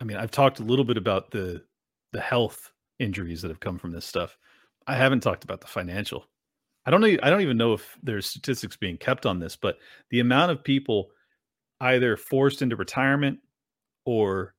[0.00, 1.62] I mean, I've talked a little bit about the
[2.12, 4.36] the health injuries that have come from this stuff.
[4.86, 6.24] I haven't talked about the financial.
[6.86, 9.78] I don't know I don't even know if there's statistics being kept on this, but
[10.10, 11.10] the amount of people
[11.80, 13.38] either forced into retirement
[14.04, 14.54] or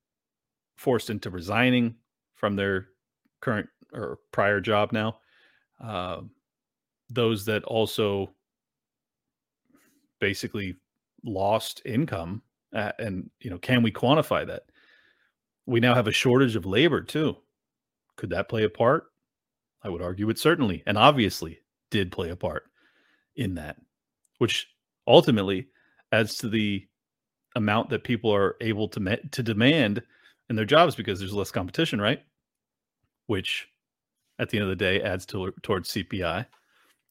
[0.76, 1.96] forced into resigning
[2.36, 2.88] from their
[3.40, 5.18] current or prior job now.
[5.80, 6.30] Um,
[7.10, 8.34] those that also
[10.20, 10.76] basically
[11.24, 12.42] lost income
[12.74, 14.62] uh, and you know can we quantify that?
[15.66, 17.36] We now have a shortage of labor too.
[18.16, 19.04] Could that play a part?
[19.82, 22.64] I would argue it certainly and obviously did play a part
[23.36, 23.76] in that
[24.38, 24.68] which
[25.06, 25.68] ultimately
[26.12, 26.86] adds to the
[27.56, 30.02] amount that people are able to ma- to demand
[30.48, 32.22] in their jobs because there's less competition right?
[33.26, 33.68] Which
[34.38, 36.46] at the end of the day adds to towards cpi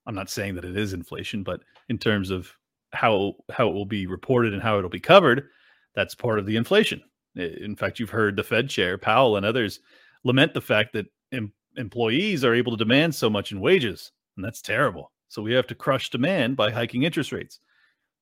[0.10, 2.52] I'm not saying that it is inflation, but in terms of
[2.94, 5.50] how how it will be reported and how it'll be covered,
[5.94, 7.00] that's part of the inflation.
[7.36, 9.82] In fact, you've heard the Fed chair Powell and others
[10.24, 14.44] lament the fact that em- employees are able to demand so much in wages, and
[14.44, 15.12] that's terrible.
[15.28, 17.60] So we have to crush demand by hiking interest rates.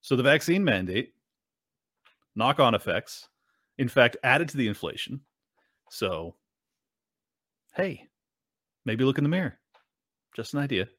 [0.01, 1.13] So the vaccine mandate,
[2.35, 3.29] knock-on effects,
[3.77, 5.21] in fact, added to the inflation.
[5.89, 6.35] So,
[7.75, 8.07] hey,
[8.83, 9.57] maybe look in the mirror.
[10.35, 10.89] Just an idea.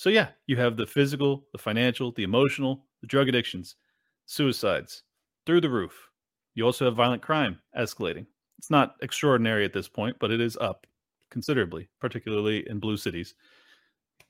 [0.00, 3.76] So yeah, you have the physical, the financial, the emotional, the drug addictions,
[4.24, 5.02] suicides
[5.44, 6.08] through the roof.
[6.54, 8.24] You also have violent crime escalating.
[8.56, 10.86] It's not extraordinary at this point, but it is up
[11.30, 13.34] considerably, particularly in blue cities.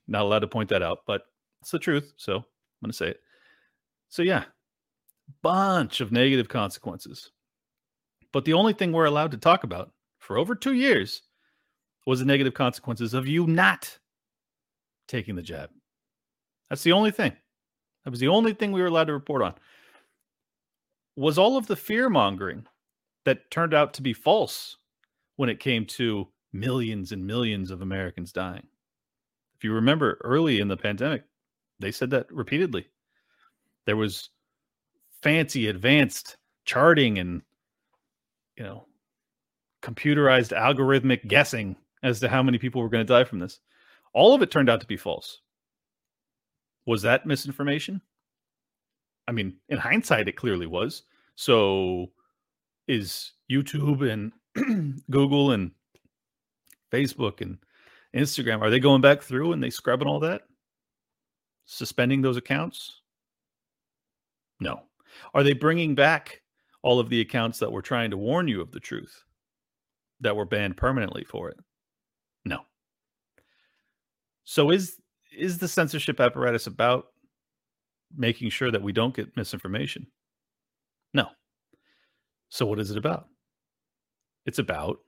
[0.08, 1.22] Not allowed to point that out, but
[1.60, 2.14] it's the truth.
[2.16, 2.42] So I'm
[2.82, 3.20] going to say it.
[4.08, 4.46] So, yeah,
[5.40, 7.30] bunch of negative consequences.
[8.32, 11.22] But the only thing we're allowed to talk about for over two years
[12.08, 13.96] was the negative consequences of you not
[15.10, 15.70] taking the jab.
[16.68, 17.32] That's the only thing.
[18.04, 19.54] That was the only thing we were allowed to report on.
[21.16, 22.66] Was all of the fear mongering
[23.24, 24.76] that turned out to be false
[25.36, 28.66] when it came to millions and millions of Americans dying.
[29.56, 31.24] If you remember early in the pandemic,
[31.80, 32.86] they said that repeatedly.
[33.86, 34.30] There was
[35.22, 37.42] fancy advanced charting and
[38.56, 38.86] you know
[39.82, 43.60] computerized algorithmic guessing as to how many people were going to die from this.
[44.12, 45.40] All of it turned out to be false.
[46.86, 48.00] Was that misinformation?
[49.28, 51.02] I mean, in hindsight, it clearly was.
[51.36, 52.08] So
[52.88, 54.32] is YouTube and
[55.10, 55.70] Google and
[56.90, 57.58] Facebook and
[58.14, 60.42] Instagram, are they going back through and they scrubbing all that?
[61.66, 63.00] Suspending those accounts?
[64.58, 64.82] No.
[65.32, 66.42] Are they bringing back
[66.82, 69.24] all of the accounts that were trying to warn you of the truth
[70.20, 71.58] that were banned permanently for it?
[74.50, 74.96] So is
[75.32, 77.04] is the censorship apparatus about
[78.16, 80.08] making sure that we don't get misinformation?
[81.14, 81.28] No.
[82.48, 83.28] So what is it about?
[84.46, 84.98] It's about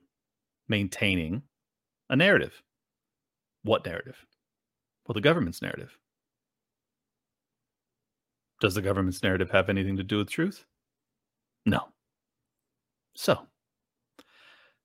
[0.69, 1.41] maintaining
[2.09, 2.53] a narrative.
[3.63, 4.15] What narrative?
[5.05, 5.97] Well, the government's narrative.
[8.61, 10.63] Does the government's narrative have anything to do with truth?
[11.65, 11.89] No.
[13.13, 13.39] So,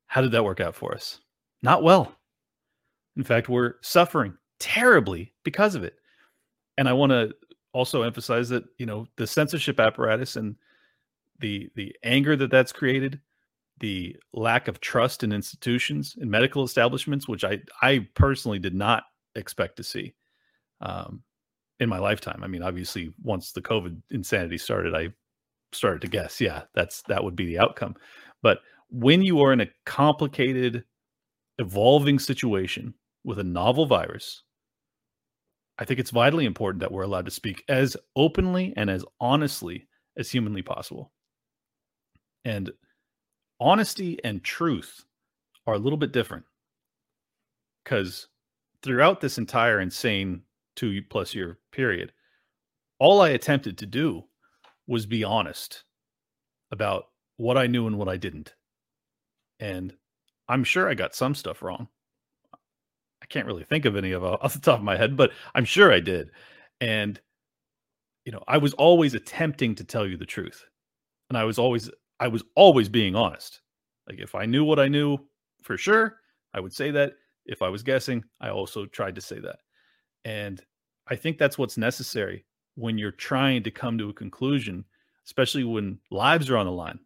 [0.09, 1.21] how did that work out for us?
[1.63, 2.13] Not well.
[3.17, 5.95] In fact, we're suffering terribly because of it.
[6.77, 7.35] And I want to
[7.73, 10.57] also emphasize that, you know, the censorship apparatus and
[11.41, 13.21] the the anger that that's created,
[13.81, 19.05] the lack of trust in institutions and medical establishments, which I I personally did not
[19.35, 20.15] expect to see
[20.81, 21.23] um,
[21.81, 22.43] in my lifetime.
[22.43, 25.13] I mean, obviously, once the COVID insanity started, I
[25.73, 27.95] started to guess, yeah, that's that would be the outcome.
[28.43, 30.85] But when you are in a complicated,
[31.59, 32.95] evolving situation
[33.25, 34.43] with a novel virus,
[35.79, 39.87] I think it's vitally important that we're allowed to speak as openly and as honestly
[40.17, 41.13] as humanly possible.
[42.45, 42.71] And
[43.61, 45.05] honesty and truth
[45.67, 46.45] are a little bit different
[47.85, 48.29] because
[48.83, 50.43] throughout this entire insane
[50.75, 52.13] two plus year period,
[52.99, 54.25] all I attempted to do
[54.87, 55.85] was be honest
[56.73, 58.55] about what I knew and what I didn't.
[59.61, 59.95] And
[60.49, 61.89] I'm sure I got some stuff wrong.
[63.31, 65.93] Can't really think of any of off the top of my head, but I'm sure
[65.93, 66.31] I did.
[66.81, 67.21] And
[68.25, 70.65] you know, I was always attempting to tell you the truth.
[71.31, 73.61] And I was always I was always being honest.
[74.09, 75.19] Like if I knew what I knew
[75.63, 76.21] for sure,
[76.55, 77.15] I would say that.
[77.47, 79.61] If I was guessing, I also tried to say that.
[80.27, 80.63] And
[81.07, 84.85] I think that's what's necessary when you're trying to come to a conclusion,
[85.25, 86.99] especially when lives are on the line.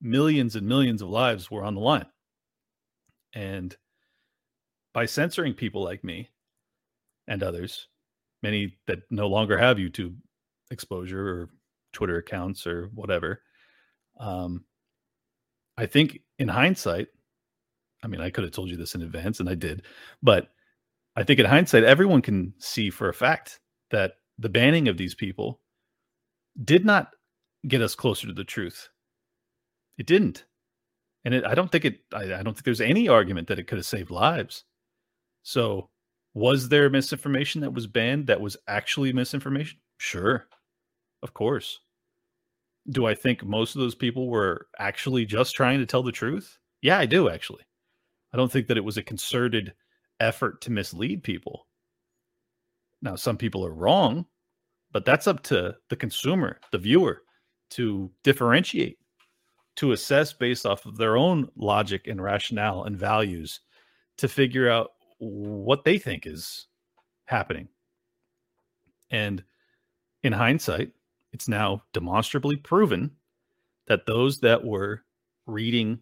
[0.00, 2.06] Millions and millions of lives were on the line.
[3.34, 3.76] And
[4.92, 6.28] by censoring people like me
[7.28, 7.88] and others,
[8.42, 10.14] many that no longer have YouTube
[10.70, 11.50] exposure or
[11.92, 13.42] Twitter accounts or whatever,
[14.18, 14.64] um,
[15.76, 17.08] I think in hindsight,
[18.04, 19.82] I mean, I could have told you this in advance and I did,
[20.22, 20.48] but
[21.16, 25.14] I think in hindsight, everyone can see for a fact that the banning of these
[25.14, 25.60] people
[26.64, 27.12] did not
[27.68, 28.88] get us closer to the truth.
[29.98, 30.44] It didn't.
[31.24, 33.66] And it, I don't think it, I, I don't think there's any argument that it
[33.66, 34.64] could have saved lives.
[35.42, 35.90] So,
[36.34, 39.78] was there misinformation that was banned that was actually misinformation?
[39.98, 40.46] Sure.
[41.22, 41.80] Of course
[42.88, 46.58] do I think most of those people were actually just trying to tell the truth?
[46.80, 47.64] Yeah, I do actually.
[48.32, 49.74] I don't think that it was a concerted
[50.20, 51.66] effort to mislead people.
[53.02, 54.26] Now, some people are wrong,
[54.92, 57.22] but that's up to the consumer, the viewer,
[57.70, 58.98] to differentiate,
[59.76, 63.60] to assess based off of their own logic and rationale and values
[64.18, 64.91] to figure out
[65.22, 66.66] what they think is
[67.26, 67.68] happening.
[69.10, 69.44] And
[70.24, 70.90] in hindsight,
[71.32, 73.12] it's now demonstrably proven
[73.86, 75.04] that those that were
[75.46, 76.00] reading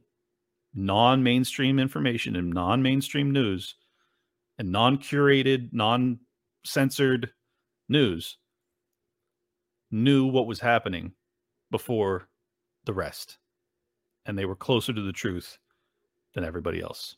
[0.74, 3.74] non mainstream information and non mainstream news
[4.58, 6.18] and non curated, non
[6.64, 7.30] censored
[7.90, 8.38] news
[9.90, 11.12] knew what was happening
[11.70, 12.28] before
[12.86, 13.36] the rest.
[14.24, 15.58] And they were closer to the truth
[16.34, 17.16] than everybody else.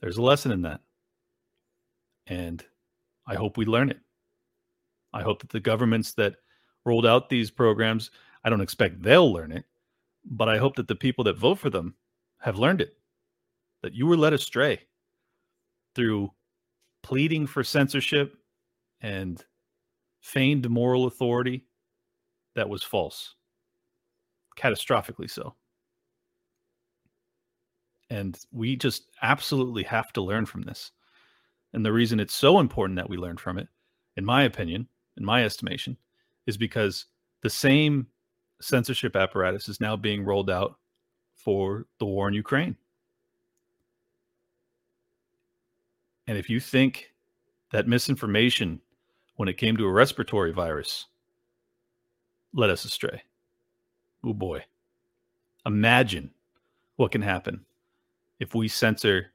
[0.00, 0.80] There's a lesson in that.
[2.26, 2.64] And
[3.26, 4.00] I hope we learn it.
[5.12, 6.36] I hope that the governments that
[6.84, 8.10] rolled out these programs.
[8.44, 9.64] I don't expect they'll learn it,
[10.24, 11.94] but I hope that the people that vote for them
[12.40, 12.96] have learned it.
[13.82, 14.80] That you were led astray
[15.94, 16.30] through
[17.02, 18.36] pleading for censorship
[19.00, 19.44] and
[20.20, 21.66] feigned moral authority
[22.54, 23.34] that was false,
[24.56, 25.54] catastrophically so.
[28.08, 30.92] And we just absolutely have to learn from this.
[31.72, 33.68] And the reason it's so important that we learn from it,
[34.16, 35.96] in my opinion, in my estimation,
[36.46, 37.06] is because
[37.42, 38.06] the same
[38.60, 40.76] censorship apparatus is now being rolled out
[41.34, 42.76] for the war in Ukraine.
[46.26, 47.12] And if you think
[47.72, 48.80] that misinformation
[49.36, 51.06] when it came to a respiratory virus
[52.54, 53.22] led us astray,
[54.24, 54.64] oh boy,
[55.66, 56.30] imagine
[56.96, 57.64] what can happen
[58.38, 59.32] if we censor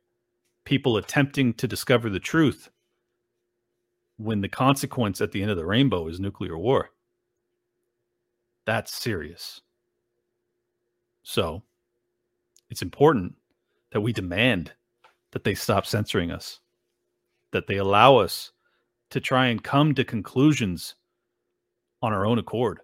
[0.68, 2.70] people attempting to discover the truth
[4.18, 6.90] when the consequence at the end of the rainbow is nuclear war.
[8.66, 9.62] That's serious.
[11.24, 11.64] So
[12.70, 13.36] it's important
[13.94, 14.74] that we demand
[15.32, 16.60] that they stop censoring us,
[17.52, 18.52] that they allow us
[19.12, 20.96] to try and come to conclusions
[22.02, 22.82] on our own accord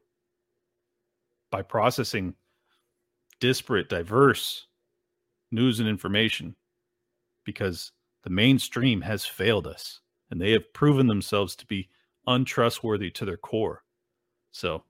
[1.51, 2.33] by processing
[3.41, 4.67] disparate, diverse
[5.51, 6.55] news and information
[7.45, 7.91] because
[8.23, 9.99] the mainstream has failed us
[10.31, 11.89] and they have proven themselves to be
[12.27, 13.83] untrustworthy to their core.
[14.51, 14.83] So,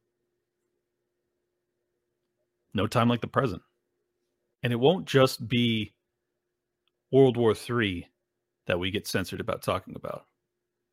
[2.74, 3.62] no time like the present.
[4.64, 5.94] And it won't just be
[7.12, 8.08] World War III
[8.68, 10.26] that we get censored about talking about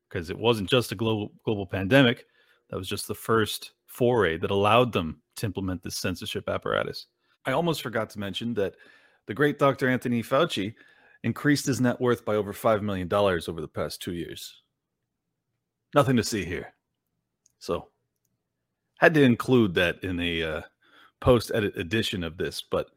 [0.09, 2.25] because it wasn't just a global global pandemic
[2.69, 7.07] that was just the first foray that allowed them to implement this censorship apparatus.
[7.45, 8.75] I almost forgot to mention that
[9.27, 9.89] the great Dr.
[9.89, 10.73] Anthony Fauci
[11.23, 14.61] increased his net worth by over $5 million over the past two years.
[15.93, 16.73] Nothing to see here.
[17.59, 17.89] So,
[18.99, 20.61] had to include that in a uh,
[21.19, 22.87] post edit edition of this, but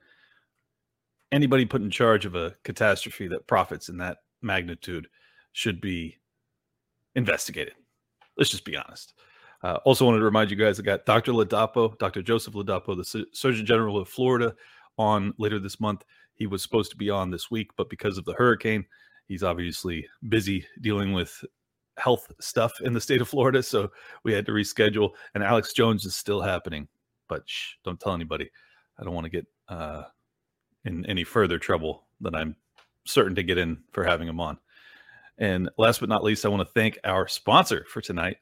[1.33, 5.09] anybody put in charge of a catastrophe that profits in that magnitude
[5.53, 6.19] should be
[7.15, 7.75] investigated.
[8.37, 9.15] Let's just be honest.
[9.63, 11.33] Uh, also, wanted to remind you guys I got Dr.
[11.33, 12.23] Ladapo, Dr.
[12.23, 14.55] Joseph Ladapo, the Surgeon General of Florida,
[14.99, 16.05] on later this month.
[16.35, 18.85] He was supposed to be on this week, but because of the hurricane,
[19.27, 21.45] he's obviously busy dealing with
[21.97, 23.63] health stuff in the state of Florida.
[23.63, 23.91] So
[24.25, 25.11] we had to reschedule.
[25.35, 26.89] And Alex Jones is still happening,
[27.29, 28.51] but shh, don't tell anybody.
[28.99, 30.05] I don't want to get uh,
[30.85, 32.57] in any further trouble than I'm
[33.05, 34.59] certain to get in for having him on.
[35.39, 38.37] And last but not least, I want to thank our sponsor for tonight,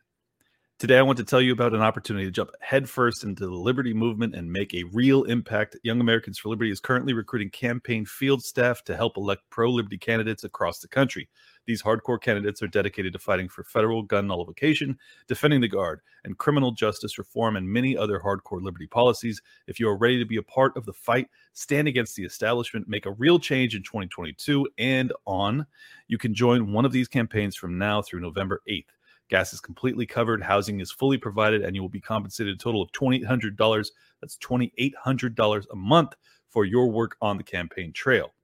[0.83, 3.95] Today, I want to tell you about an opportunity to jump headfirst into the liberty
[3.95, 5.77] movement and make a real impact.
[5.85, 9.97] Young Americans for Liberty is currently recruiting campaign field staff to help elect pro liberty
[9.97, 11.29] candidates across the country.
[11.67, 16.37] These hardcore candidates are dedicated to fighting for federal gun nullification, defending the guard, and
[16.37, 19.41] criminal justice reform, and many other hardcore liberty policies.
[19.69, 22.89] If you are ready to be a part of the fight, stand against the establishment,
[22.89, 25.65] make a real change in 2022 and on,
[26.09, 28.87] you can join one of these campaigns from now through November 8th.
[29.33, 32.83] Gas is completely covered, housing is fully provided, and you will be compensated a total
[32.83, 33.91] of $2,800.
[34.21, 36.13] That's $2,800 a month
[36.51, 38.35] for your work on the campaign trail.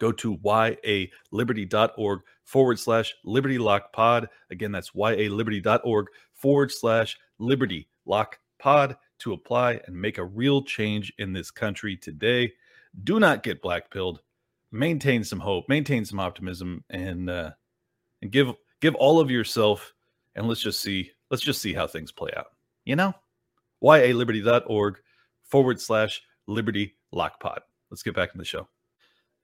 [0.00, 4.28] Go to yaliberty.org forward slash liberty lock pod.
[4.50, 11.12] Again, that's yaliberty.org forward slash liberty lock pod to apply and make a real change
[11.18, 12.52] in this country today.
[13.04, 14.18] Do not get black pilled.
[14.72, 17.52] Maintain some hope, maintain some optimism, and uh,
[18.20, 18.48] and give
[18.80, 19.94] give all of yourself
[20.38, 22.52] and let's just see let's just see how things play out.
[22.84, 23.12] You know,
[23.82, 24.98] yaliberty.org
[25.42, 27.58] forward slash liberty lockpod.
[27.90, 28.68] Let's get back to the show.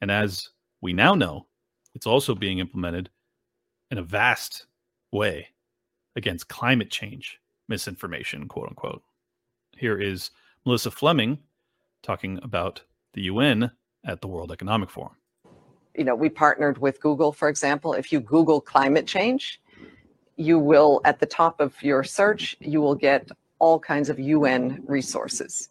[0.00, 1.46] And as we now know,
[1.94, 3.10] it's also being implemented
[3.90, 4.66] in a vast
[5.12, 5.48] way
[6.16, 7.38] against climate change
[7.68, 9.02] misinformation, quote unquote.
[9.76, 10.30] Here is
[10.64, 11.38] Melissa Fleming
[12.02, 12.82] talking about
[13.14, 13.70] the UN
[14.06, 15.16] at the World Economic Forum.
[15.96, 17.94] You know, we partnered with Google, for example.
[17.94, 19.60] If you Google climate change,
[20.36, 24.82] you will, at the top of your search, you will get all kinds of UN
[24.86, 25.68] resources.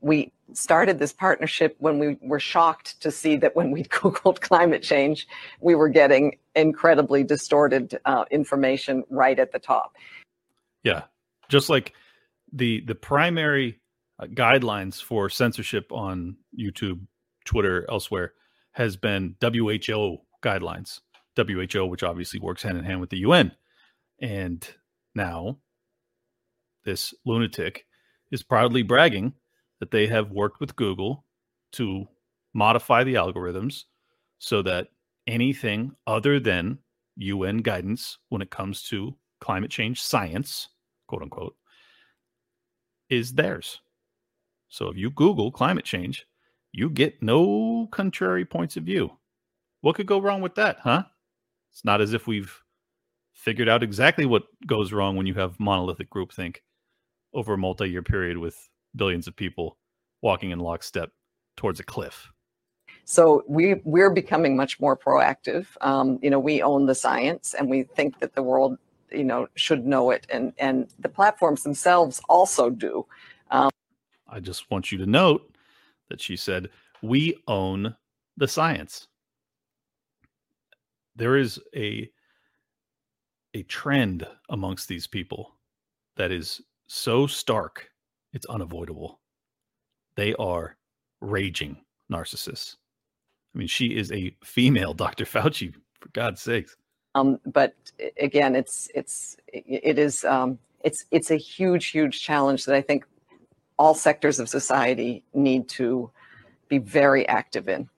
[0.00, 4.82] We started this partnership when we were shocked to see that when we Googled climate
[4.82, 5.26] change,
[5.60, 9.96] we were getting incredibly distorted uh, information right at the top.
[10.82, 11.02] Yeah.
[11.48, 11.94] Just like
[12.52, 13.78] the the primary
[14.18, 17.00] uh, guidelines for censorship on YouTube,
[17.44, 18.32] Twitter, elsewhere
[18.72, 21.00] has been WHO guidelines.
[21.36, 23.52] WHO, which obviously works hand in hand with the UN.
[24.20, 24.66] And
[25.14, 25.58] now
[26.84, 27.86] this lunatic
[28.30, 29.32] is proudly bragging
[29.80, 31.24] that they have worked with Google
[31.72, 32.06] to
[32.54, 33.84] modify the algorithms
[34.38, 34.88] so that
[35.26, 36.78] anything other than
[37.16, 40.68] UN guidance when it comes to climate change science,
[41.06, 41.56] quote unquote,
[43.10, 43.80] is theirs.
[44.68, 46.26] So if you Google climate change,
[46.72, 49.10] you get no contrary points of view.
[49.80, 51.04] What could go wrong with that, huh?
[51.72, 52.52] It's not as if we've
[53.48, 56.58] figured out exactly what goes wrong when you have monolithic groupthink
[57.32, 59.78] over a multi-year period with billions of people
[60.20, 61.08] walking in lockstep
[61.56, 62.28] towards a cliff.
[63.06, 65.64] So we we're becoming much more proactive.
[65.80, 68.76] Um, you know, we own the science, and we think that the world,
[69.10, 73.06] you know, should know it, and and the platforms themselves also do.
[73.50, 73.70] Um,
[74.28, 75.50] I just want you to note
[76.10, 76.68] that she said,
[77.00, 77.96] We own
[78.36, 79.08] the science.
[81.16, 82.10] There is a
[83.54, 85.54] a trend amongst these people
[86.16, 87.90] that is so stark,
[88.32, 89.20] it's unavoidable.
[90.16, 90.76] They are
[91.20, 91.78] raging
[92.10, 92.76] narcissists.
[93.54, 95.24] I mean, she is a female Dr.
[95.24, 96.76] Fauci, for God's sakes.
[97.14, 97.74] um, but
[98.20, 103.04] again, it's it's it is um, it's it's a huge huge challenge that I think
[103.78, 106.10] all sectors of society need to
[106.68, 107.88] be very active in.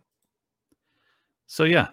[1.47, 1.89] So yeah,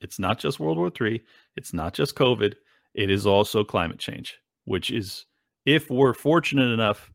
[0.00, 1.22] it's not just World War III.
[1.60, 2.54] It's not just COVID.
[2.94, 5.26] It is also climate change, which is
[5.66, 7.12] if we're fortunate enough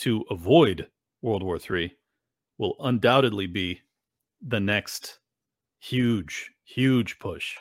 [0.00, 0.88] to avoid
[1.22, 1.94] World War III,
[2.58, 3.80] will undoubtedly be
[4.44, 5.20] the next
[5.78, 7.54] huge, huge push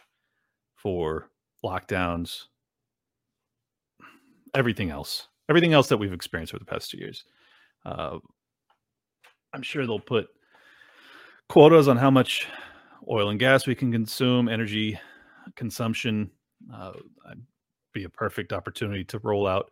[0.76, 1.30] for
[1.63, 2.45] lockdowns,
[4.55, 7.26] everything else, everything else that we've experienced over the past two years.
[7.86, 8.18] Uh,
[9.53, 10.30] I'm sure they'll put
[11.47, 12.47] quotas on how much
[13.07, 14.99] oil and gas we can consume, energy
[15.56, 16.30] consumption.
[16.74, 16.93] Uh,
[17.93, 19.72] be a perfect opportunity to roll out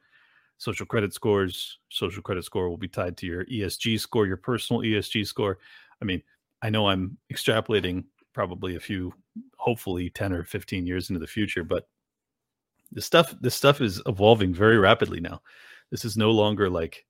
[0.57, 1.79] social credit scores.
[1.89, 5.59] Social credit score will be tied to your ESG score, your personal ESG score.
[6.01, 6.21] I mean,
[6.61, 9.13] I know I'm extrapolating probably a few,
[9.57, 11.87] hopefully 10 or 15 years into the future, but
[12.91, 15.41] this stuff, this stuff is evolving very rapidly now.
[15.91, 17.05] This is no longer like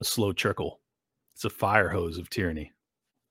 [0.00, 0.80] a slow trickle.
[1.34, 2.72] It's a fire hose of tyranny.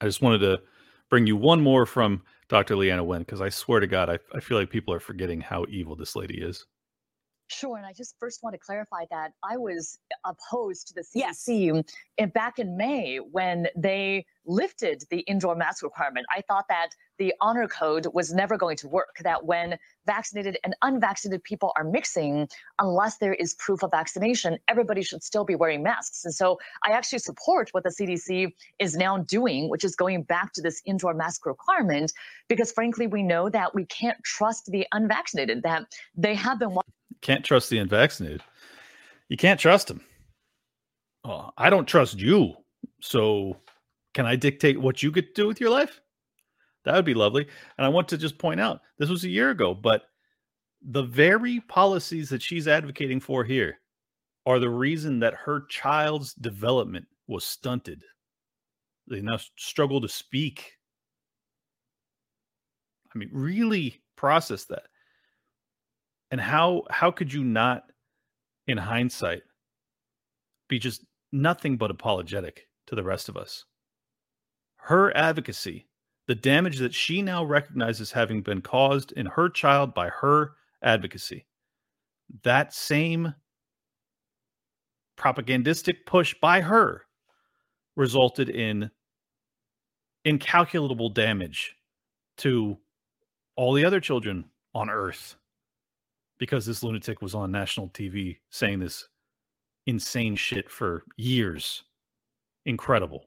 [0.02, 0.62] I just wanted to
[1.10, 2.76] bring you one more from Dr.
[2.76, 5.66] Leana Wen because I swear to God, I, I feel like people are forgetting how
[5.70, 6.66] evil this lady is.
[7.52, 11.70] Sure, and I just first want to clarify that I was opposed to the CDC
[11.70, 11.84] in,
[12.20, 16.28] eh, back in May when they lifted the indoor mask requirement.
[16.32, 20.76] I thought that the honor code was never going to work, that when vaccinated and
[20.84, 22.48] unvaccinated people are mixing,
[22.78, 26.26] unless there is proof of vaccination, everybody should still be wearing masks.
[26.26, 30.54] And so I actually support what the CDC is now doing, which is going back
[30.54, 32.14] to this indoor mask requirement,
[32.48, 35.86] because frankly, we know that we can't trust the unvaccinated, that
[36.16, 36.78] they have been.
[37.22, 38.42] Can't trust the unvaccinated.
[39.28, 40.02] You can't trust them.
[41.24, 42.56] Oh, I don't trust you.
[43.02, 43.58] So
[44.14, 46.02] can I dictate what you get to do with your life?
[46.86, 47.48] That would be lovely.
[47.78, 50.04] And I want to just point out this was a year ago, but
[50.82, 53.80] the very policies that she's advocating for here
[54.46, 58.04] are the reason that her child's development was stunted.
[59.08, 60.74] They now struggle to speak.
[63.14, 64.84] I mean, really process that.
[66.32, 67.84] And how how could you not,
[68.68, 69.42] in hindsight,
[70.68, 73.66] be just nothing but apologetic to the rest of us?
[74.78, 75.88] Her advocacy,
[76.28, 80.54] the damage that she now recognizes having been caused in her child by her
[80.84, 81.46] advocacy,
[82.44, 83.34] that same
[85.18, 87.06] propagandistic push by her
[87.96, 88.90] resulted in
[90.24, 91.76] incalculable damage
[92.38, 92.78] to
[93.56, 95.36] all the other children on earth
[96.40, 99.08] because this lunatic was on national TV saying this
[99.86, 101.84] insane shit for years.
[102.66, 103.26] Incredible.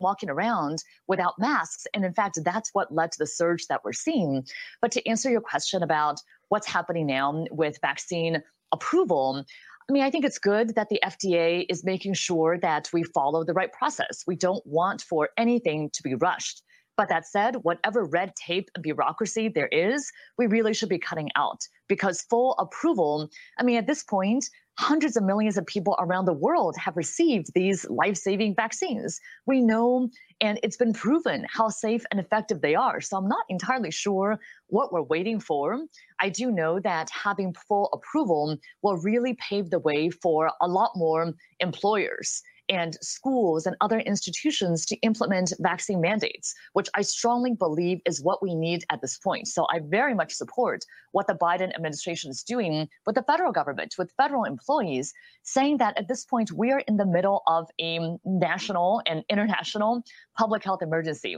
[0.00, 0.78] walking around
[1.08, 1.86] without masks.
[1.92, 4.46] And in fact, that's what led to the surge that we're seeing.
[4.80, 8.42] But to answer your question about what's happening now with vaccine
[8.72, 9.44] approval,
[9.88, 13.42] I mean, I think it's good that the FDA is making sure that we follow
[13.42, 14.22] the right process.
[14.26, 16.62] We don't want for anything to be rushed.
[16.98, 21.30] But that said, whatever red tape and bureaucracy there is, we really should be cutting
[21.36, 26.24] out because full approval, I mean, at this point, hundreds of millions of people around
[26.24, 29.20] the world have received these life saving vaccines.
[29.46, 33.00] We know, and it's been proven how safe and effective they are.
[33.00, 35.80] So I'm not entirely sure what we're waiting for.
[36.20, 40.90] I do know that having full approval will really pave the way for a lot
[40.96, 48.00] more employers and schools and other institutions to implement vaccine mandates, which I strongly believe
[48.06, 49.48] is what we need at this point.
[49.48, 53.94] So I very much support what the Biden administration is doing with the federal government,
[53.98, 55.12] with federal employees,
[55.42, 60.02] saying that at this point we are in the middle of a national and international
[60.36, 61.36] public health emergency.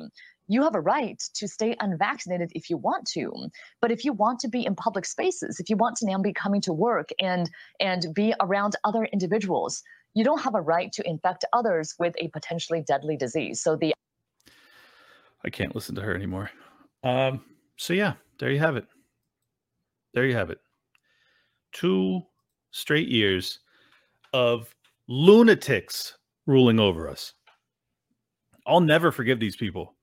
[0.48, 3.32] You have a right to stay unvaccinated if you want to,
[3.80, 6.32] but if you want to be in public spaces, if you want to now be
[6.32, 11.08] coming to work and and be around other individuals, you don't have a right to
[11.08, 13.62] infect others with a potentially deadly disease.
[13.62, 13.94] So the
[15.44, 16.50] I can't listen to her anymore.
[17.04, 17.44] Um,
[17.76, 18.86] so yeah, there you have it.
[20.14, 20.58] There you have it.
[21.72, 22.22] two
[22.70, 23.60] straight years
[24.32, 24.74] of
[25.08, 27.34] lunatics ruling over us.
[28.66, 29.96] I'll never forgive these people.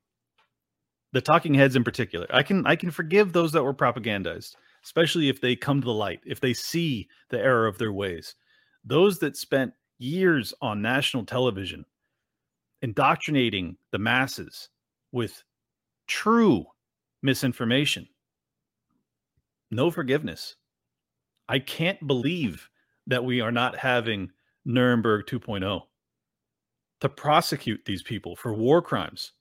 [1.14, 2.28] The talking heads in particular.
[2.32, 5.94] I can I can forgive those that were propagandized, especially if they come to the
[5.94, 8.36] light, if they see the error of their ways.
[8.84, 11.86] Those that spent years on national television
[12.82, 14.70] indoctrinating the masses
[15.12, 15.44] with
[16.08, 16.66] true
[17.24, 18.08] misinformation.
[19.72, 20.56] No forgiveness.
[21.50, 22.70] I can't believe
[23.08, 24.32] that we are not having
[24.66, 25.82] Nuremberg 2.0
[27.02, 29.34] to prosecute these people for war crimes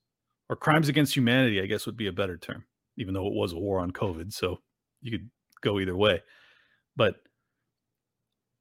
[0.48, 2.64] or crimes against humanity, I guess would be a better term,
[2.96, 4.32] even though it was a war on COVID.
[4.32, 4.60] So
[5.02, 5.28] you could
[5.62, 6.22] go either way.
[6.96, 7.16] But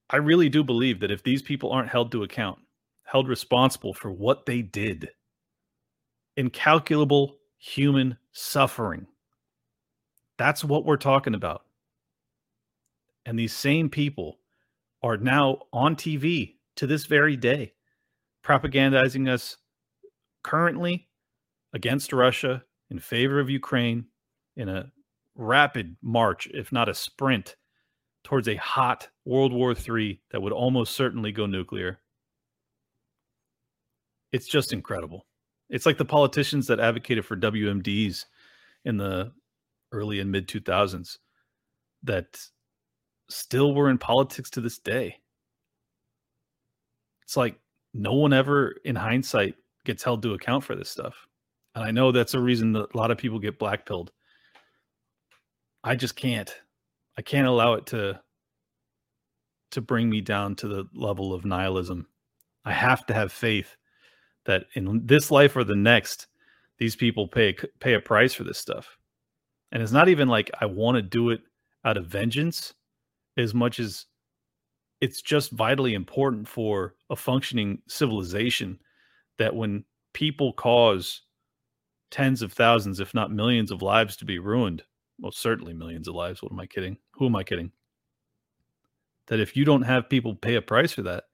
[0.09, 2.59] I really do believe that if these people aren't held to account,
[3.03, 5.09] held responsible for what they did,
[6.37, 9.07] incalculable human suffering,
[10.37, 11.63] that's what we're talking about.
[13.25, 14.39] And these same people
[15.01, 17.73] are now on TV to this very day,
[18.43, 19.57] propagandizing us
[20.43, 21.07] currently
[21.73, 24.05] against Russia in favor of Ukraine
[24.55, 24.91] in a
[25.35, 27.55] rapid march, if not a sprint,
[28.25, 31.99] towards a hot World War III that would almost certainly go nuclear.
[34.33, 35.25] It's just incredible.
[35.69, 38.25] It's like the politicians that advocated for WMDs
[38.83, 39.31] in the
[39.91, 41.19] early and mid 2000s
[42.03, 42.39] that
[43.29, 45.17] still were in politics to this day.
[47.23, 47.59] It's like
[47.93, 49.55] no one ever, in hindsight,
[49.85, 51.27] gets held to account for this stuff.
[51.75, 54.09] And I know that's a reason that a lot of people get blackpilled.
[55.83, 56.53] I just can't.
[57.17, 58.21] I can't allow it to
[59.71, 62.07] to bring me down to the level of nihilism.
[62.63, 63.75] I have to have faith
[64.45, 66.27] that in this life or the next,
[66.77, 68.97] these people pay pay a price for this stuff.
[69.71, 71.41] And it's not even like I want to do it
[71.83, 72.73] out of vengeance
[73.37, 74.05] as much as
[75.01, 78.79] it's just vitally important for a functioning civilization
[79.37, 81.21] that when people cause
[82.11, 84.83] tens of thousands, if not millions of lives to be ruined,
[85.19, 86.41] well, certainly millions of lives.
[86.41, 86.97] What am I kidding?
[87.17, 87.71] Who am I kidding?
[89.27, 91.25] That if you don't have people pay a price for that,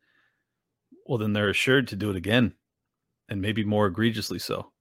[1.05, 2.53] well, then they're assured to do it again
[3.27, 4.71] and maybe more egregiously so.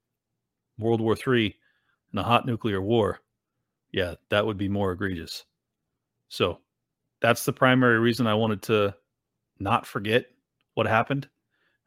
[0.79, 1.57] World War III
[2.13, 3.21] and a hot nuclear war,
[3.93, 5.45] yeah, that would be more egregious.
[6.29, 6.59] So
[7.21, 8.95] that's the primary reason I wanted to
[9.59, 10.27] not forget
[10.75, 11.29] what happened.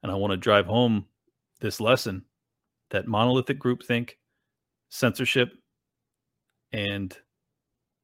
[0.02, 1.06] And I want to drive home
[1.62, 2.26] this lesson
[2.90, 4.12] that monolithic groupthink,
[4.90, 5.54] censorship,
[6.74, 7.18] and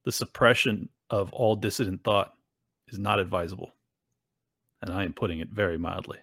[0.05, 2.33] the suppression of all dissident thought
[2.87, 3.71] is not advisable.
[4.81, 6.19] And I am putting it very mildly.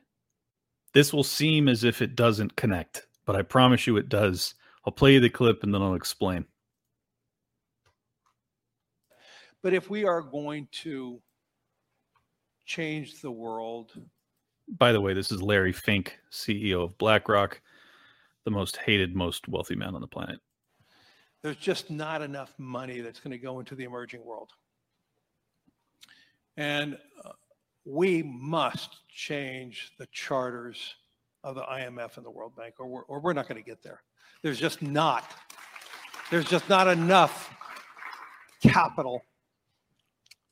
[0.95, 4.55] This will seem as if it doesn't connect, but I promise you it does.
[4.87, 6.47] I'll play you the clip and then I'll explain.
[9.63, 11.21] But if we are going to
[12.65, 13.93] change the world,
[14.69, 17.61] By the way, this is Larry Fink, CEO of BlackRock,
[18.45, 20.41] the most hated, most wealthy man on the planet.
[21.43, 24.51] there's just not enough money that's going to go into the emerging world.
[26.57, 27.31] And uh,
[27.85, 30.95] we must change the charters
[31.45, 33.83] of the IMF and the World Bank, or we're, or we're not going to get
[33.83, 34.03] there.
[34.43, 35.25] There's just not.
[36.31, 37.55] There's just not enough
[38.63, 39.23] capital.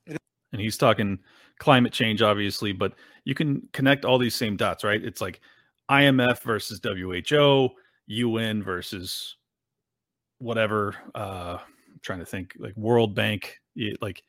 [0.07, 1.18] And he's talking
[1.59, 2.94] climate change, obviously, but
[3.24, 5.02] you can connect all these same dots, right?
[5.02, 5.40] It's like
[5.90, 7.70] IMF versus WHO,
[8.07, 9.36] UN versus
[10.38, 10.94] whatever.
[11.14, 13.59] Uh, I'm trying to think, like World Bank,
[14.00, 14.22] like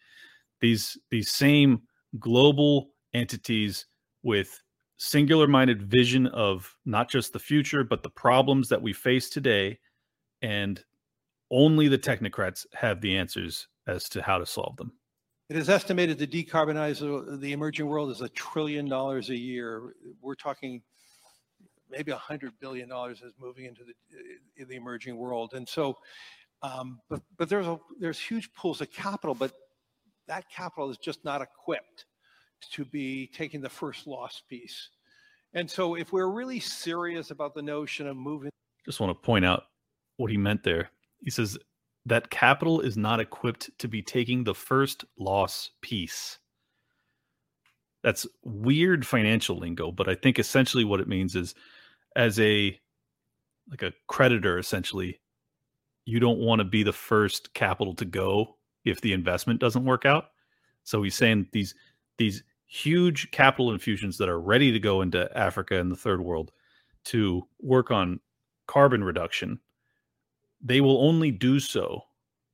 [0.61, 1.81] these these same
[2.19, 3.85] global entities
[4.23, 4.61] with
[4.97, 9.77] singular minded vision of not just the future but the problems that we face today
[10.41, 10.83] and
[11.51, 14.91] only the technocrats have the answers as to how to solve them
[15.49, 16.99] It is estimated to decarbonize
[17.39, 19.93] the- emerging world is a trillion dollars a year.
[20.21, 20.81] We're talking
[21.89, 23.93] maybe a hundred billion dollars is moving into the
[24.57, 25.97] in the emerging world, and so,
[26.61, 29.51] um, but but there's a there's huge pools of capital, but
[30.27, 32.05] that capital is just not equipped
[32.71, 34.89] to be taking the first loss piece.
[35.53, 38.51] And so, if we're really serious about the notion of moving
[38.85, 39.63] just want to point out
[40.17, 40.89] what he meant there.
[41.23, 41.57] He says
[42.05, 46.37] that capital is not equipped to be taking the first loss piece.
[48.03, 51.55] That's weird financial lingo, but I think essentially what it means is
[52.15, 52.79] as a
[53.69, 55.19] like a creditor essentially
[56.05, 60.05] you don't want to be the first capital to go if the investment doesn't work
[60.05, 60.31] out.
[60.83, 61.75] So he's saying these
[62.17, 66.51] these huge capital infusions that are ready to go into Africa and the third world
[67.05, 68.19] to work on
[68.67, 69.59] carbon reduction,
[70.61, 72.01] they will only do so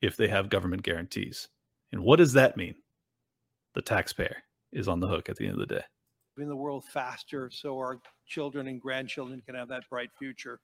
[0.01, 1.47] if they have government guarantees.
[1.91, 2.75] And what does that mean?
[3.73, 4.37] the taxpayer
[4.71, 5.83] is on the hook at the end of the day.
[6.41, 10.59] In the world faster so our children and grandchildren can have that bright future.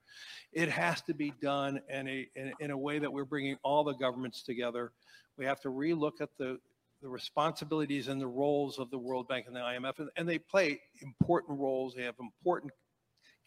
[0.53, 3.84] It has to be done in a, in, in a way that we're bringing all
[3.84, 4.91] the governments together.
[5.38, 6.59] We have to relook at the,
[7.01, 10.39] the responsibilities and the roles of the World Bank and the IMF, and, and they
[10.39, 11.93] play important roles.
[11.93, 12.71] They have important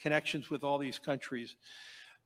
[0.01, 1.57] connections with all these countries.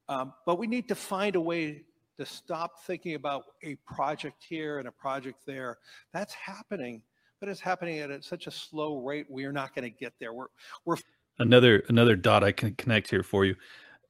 [0.09, 1.83] Um, but we need to find a way
[2.19, 5.79] to stop thinking about a project here and a project there.
[6.13, 7.03] That's happening,
[7.41, 9.27] but it's happening at a, such a slow rate.
[9.29, 10.33] We are not going to get there.
[10.33, 10.47] We're
[10.85, 10.97] we're
[11.39, 13.57] Another another dot I can connect here for you.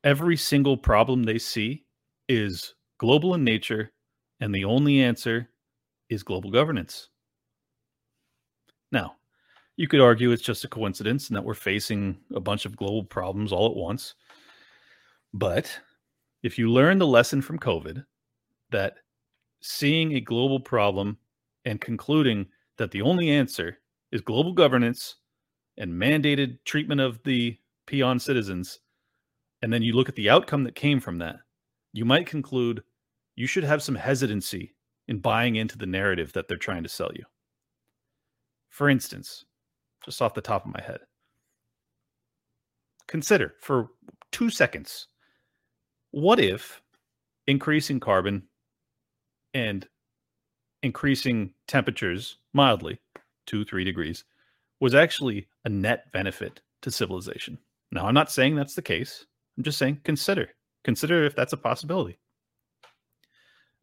[0.03, 1.85] Every single problem they see
[2.29, 3.93] is global in nature,
[4.41, 5.49] and the only answer
[6.11, 7.09] is global governance.
[8.93, 9.17] Now,
[9.77, 13.05] you could argue it's just a coincidence and that we're facing a bunch of global
[13.05, 14.15] problems all at once.
[15.33, 15.81] But
[16.43, 18.05] if you learn the lesson from COVID
[18.71, 18.97] that
[19.63, 21.17] seeing a global problem
[21.65, 22.47] and concluding
[22.79, 23.79] that the only answer
[24.13, 25.17] is global governance
[25.79, 27.57] and mandated treatment of the
[27.87, 28.81] peon citizens,
[29.63, 31.37] and then you look at the outcome that came from that,
[31.93, 32.83] you might conclude
[33.37, 34.75] you should have some hesitancy
[35.09, 37.25] in buying into the narrative that they're trying to sell you.
[38.71, 39.45] For instance,
[40.05, 41.01] just off the top of my head,
[43.07, 43.91] consider for
[44.33, 45.09] two seconds
[46.11, 46.81] what if
[47.47, 48.43] increasing carbon
[49.53, 49.87] and
[50.85, 53.01] increasing temperatures mildly,
[53.47, 54.25] two, three degrees,
[54.81, 57.59] was actually a net benefit to civilization?
[57.91, 59.25] Now, I'm not saying that's the case.
[59.57, 60.51] I'm just saying consider.
[60.85, 62.19] Consider if that's a possibility.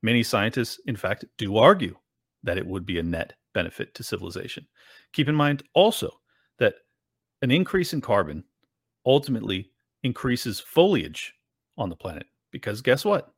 [0.03, 1.95] Many scientists, in fact, do argue
[2.43, 4.67] that it would be a net benefit to civilization.
[5.13, 6.19] Keep in mind also
[6.59, 6.75] that
[7.41, 8.43] an increase in carbon
[9.07, 9.71] ultimately
[10.03, 11.33] increases foliage
[11.77, 13.33] on the planet because guess what?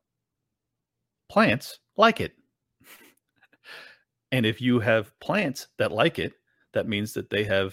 [1.30, 2.34] Plants like it.
[4.34, 6.32] And if you have plants that like it,
[6.72, 7.72] that means that they have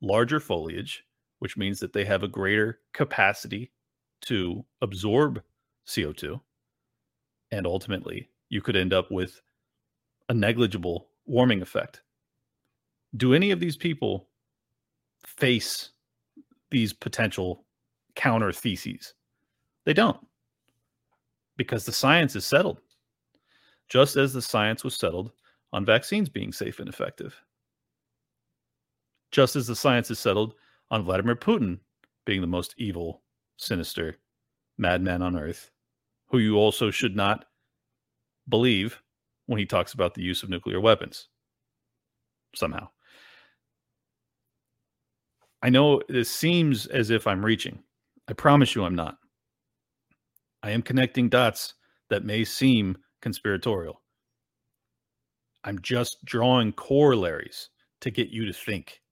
[0.00, 1.04] larger foliage,
[1.38, 3.70] which means that they have a greater capacity
[4.22, 5.40] to absorb
[5.86, 6.40] CO2.
[7.52, 9.40] And ultimately, you could end up with
[10.28, 12.02] a negligible warming effect.
[13.16, 14.26] Do any of these people
[15.24, 15.90] face
[16.72, 17.64] these potential
[18.16, 19.14] counter theses?
[19.84, 20.18] They don't,
[21.56, 22.80] because the science is settled,
[23.88, 25.30] just as the science was settled
[25.76, 27.38] on vaccines being safe and effective,
[29.30, 30.54] just as the science is settled
[30.90, 31.78] on Vladimir Putin
[32.24, 33.20] being the most evil,
[33.58, 34.16] sinister
[34.78, 35.70] madman on earth,
[36.28, 37.44] who you also should not
[38.48, 39.02] believe
[39.44, 41.28] when he talks about the use of nuclear weapons
[42.54, 42.88] somehow.
[45.60, 47.82] I know this seems as if I'm reaching.
[48.28, 49.18] I promise you I'm not.
[50.62, 51.74] I am connecting dots
[52.08, 54.00] that may seem conspiratorial.
[55.66, 59.02] I'm just drawing corollaries to get you to think.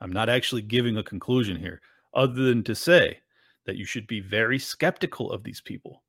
[0.00, 1.80] I'm not actually giving a conclusion here,
[2.14, 3.18] other than to say
[3.66, 6.04] that you should be very skeptical of these people.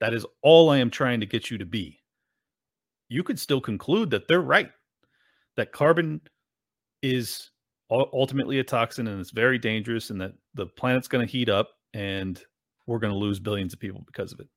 [0.00, 1.98] That is all I am trying to get you to be.
[3.08, 4.70] You could still conclude that they're right,
[5.56, 6.20] that carbon
[7.02, 7.50] is
[7.90, 11.70] ultimately a toxin and it's very dangerous, and that the planet's going to heat up
[11.94, 12.42] and
[12.86, 14.48] we're going to lose billions of people because of it.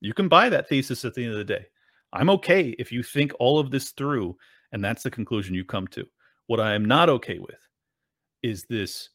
[0.00, 1.66] You can buy that thesis at the end of the day.
[2.12, 4.36] I'm okay if you think all of this through
[4.72, 6.06] and that's the conclusion you come to.
[6.46, 7.58] What I am not okay with
[8.42, 9.10] is this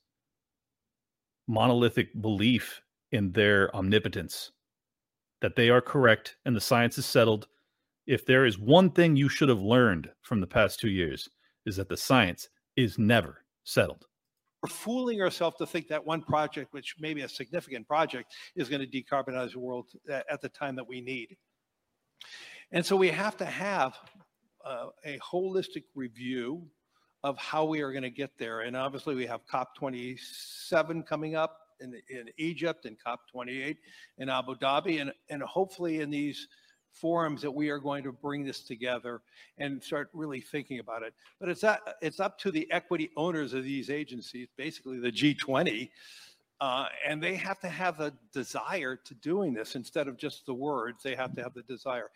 [1.48, 2.82] monolithic belief
[3.12, 4.52] in their omnipotence
[5.42, 7.48] that they are correct and the science is settled.
[8.08, 11.30] If there is one thing you should have learned from the past two years,
[11.66, 14.06] is that the science is never settled.
[14.62, 18.70] we're fooling ourselves to think that one project, which may be a significant project, is
[18.70, 21.36] going to decarbonize the world uh, at the time that we need.
[22.72, 23.96] And so we have to have
[24.66, 26.68] uh, a holistic review
[27.24, 28.62] of how we are going to get there.
[28.62, 33.78] And obviously, we have COP27 coming up in, in Egypt and COP28
[34.18, 35.02] in Abu Dhabi.
[35.02, 36.48] And, and hopefully, in these
[36.92, 39.22] forums, that we are going to bring this together
[39.58, 41.14] and start really thinking about it.
[41.40, 45.90] But it's, up it's up to the equity owners of these agencies, basically the G20.
[46.62, 50.54] Uh, and they have to have a desire to doing this instead of just the
[50.54, 51.04] words.
[51.04, 52.10] They have to have the desire.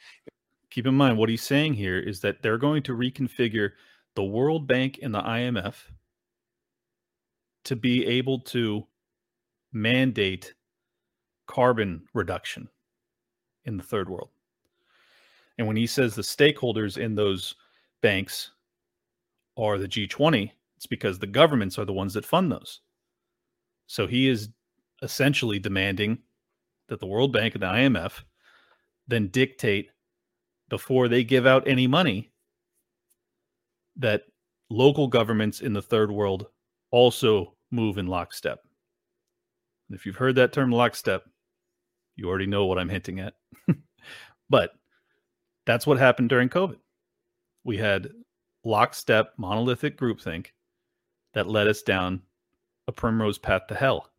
[0.72, 3.72] Keep in mind what he's saying here is that they're going to reconfigure
[4.16, 5.76] the World Bank and the IMF
[7.66, 8.86] to be able to
[9.74, 10.54] mandate
[11.48, 12.70] carbon reduction
[13.66, 14.30] in the third world.
[15.58, 17.56] And when he says the stakeholders in those
[18.02, 18.52] banks
[19.58, 22.82] are the G20, it's because the governments are the ones that fund those.
[23.88, 24.50] So he is
[25.02, 26.20] essentially demanding
[26.88, 28.24] that the World Bank and the IMF
[29.08, 29.90] then dictate
[30.70, 32.32] before they give out any money
[33.98, 34.24] that
[34.70, 36.48] local governments in the third world
[36.92, 38.60] also move in lockstep.
[39.90, 41.24] And if you've heard that term lockstep,
[42.16, 43.34] you already know what I'm hinting at.
[44.50, 44.74] but
[45.66, 46.78] that's what happened during COVID.
[47.64, 48.10] We had
[48.64, 50.48] lockstep monolithic groupthink
[51.34, 52.22] that led us down
[52.88, 54.10] a primrose path to hell.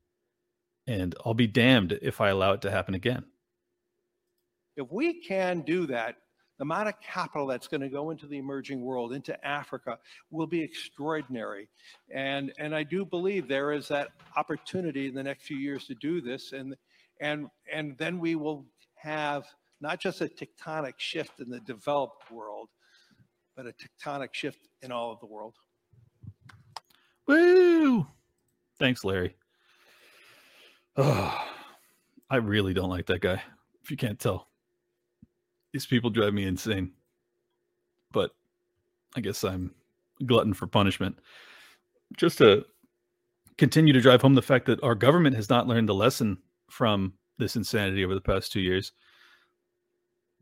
[0.87, 3.25] And I'll be damned if I allow it to happen again.
[4.77, 6.17] If we can do that,
[6.61, 9.99] the amount of capital that's going to go into the emerging world, into Africa,
[10.31, 11.71] will be extraordinary.
[12.11, 15.95] And, and I do believe there is that opportunity in the next few years to
[15.95, 16.53] do this.
[16.53, 16.77] And,
[17.19, 19.47] and, and then we will have
[19.81, 22.69] not just a tectonic shift in the developed world,
[23.57, 25.55] but a tectonic shift in all of the world.
[27.27, 28.07] Woo!
[28.79, 29.35] Thanks, Larry.
[30.99, 31.43] Oh,
[32.29, 33.43] I really don't like that guy,
[33.83, 34.50] if you can't tell.
[35.73, 36.93] These people drive me insane.
[38.13, 38.33] But
[39.17, 39.75] I guess I'm
[40.27, 41.19] glutton for punishment.
[42.17, 42.65] Just to
[43.57, 46.39] continue to drive home the fact that our government has not learned the lesson
[46.71, 48.93] from this insanity over the past two years.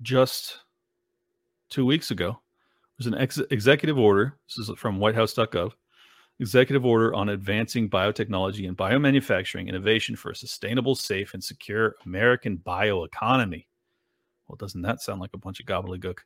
[0.03, 0.59] Just
[1.71, 2.41] two weeks ago,
[2.99, 4.39] there's an ex- executive order.
[4.49, 5.73] This is from whitehouse.gov.
[6.41, 12.59] Executive order on advancing biotechnology and biomanufacturing innovation for a sustainable, safe, and secure American
[12.59, 13.67] bioeconomy.
[14.49, 16.19] Well, doesn't that sound like a bunch of gobbledygook?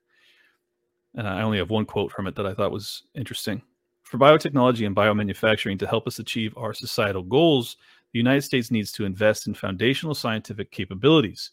[1.14, 3.62] And I only have one quote from it that I thought was interesting.
[4.02, 7.76] For biotechnology and biomanufacturing to help us achieve our societal goals,
[8.12, 11.50] the United States needs to invest in foundational scientific capabilities.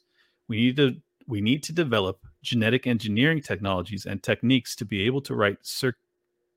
[0.48, 0.96] We need to
[1.28, 5.96] we need to develop genetic engineering technologies and techniques to be able to write cir-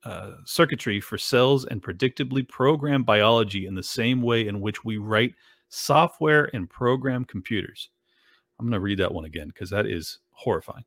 [0.04, 4.96] uh, circuitry for cells and predictably program biology in the same way in which we
[4.96, 5.34] write
[5.68, 7.90] software and program computers.
[8.62, 10.84] I'm going to read that one again because that is horrifying.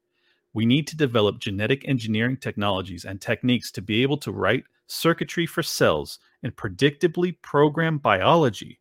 [0.53, 5.45] We need to develop genetic engineering technologies and techniques to be able to write circuitry
[5.45, 8.79] for cells and predictably program biology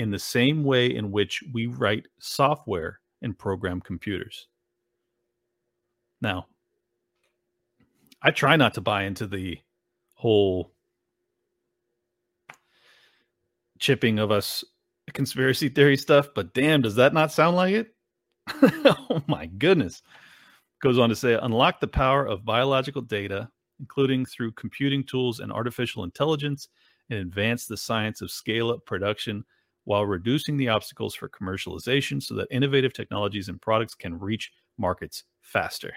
[0.00, 4.48] in the same way in which we write software and program computers.
[6.20, 6.46] Now,
[8.20, 9.58] I try not to buy into the
[10.14, 10.72] whole
[13.78, 14.64] chipping of us
[15.12, 17.93] conspiracy theory stuff, but damn, does that not sound like it?
[18.62, 20.02] oh my goodness.
[20.80, 23.48] Goes on to say unlock the power of biological data,
[23.80, 26.68] including through computing tools and artificial intelligence,
[27.10, 29.44] and advance the science of scale up production
[29.84, 35.24] while reducing the obstacles for commercialization so that innovative technologies and products can reach markets
[35.40, 35.92] faster.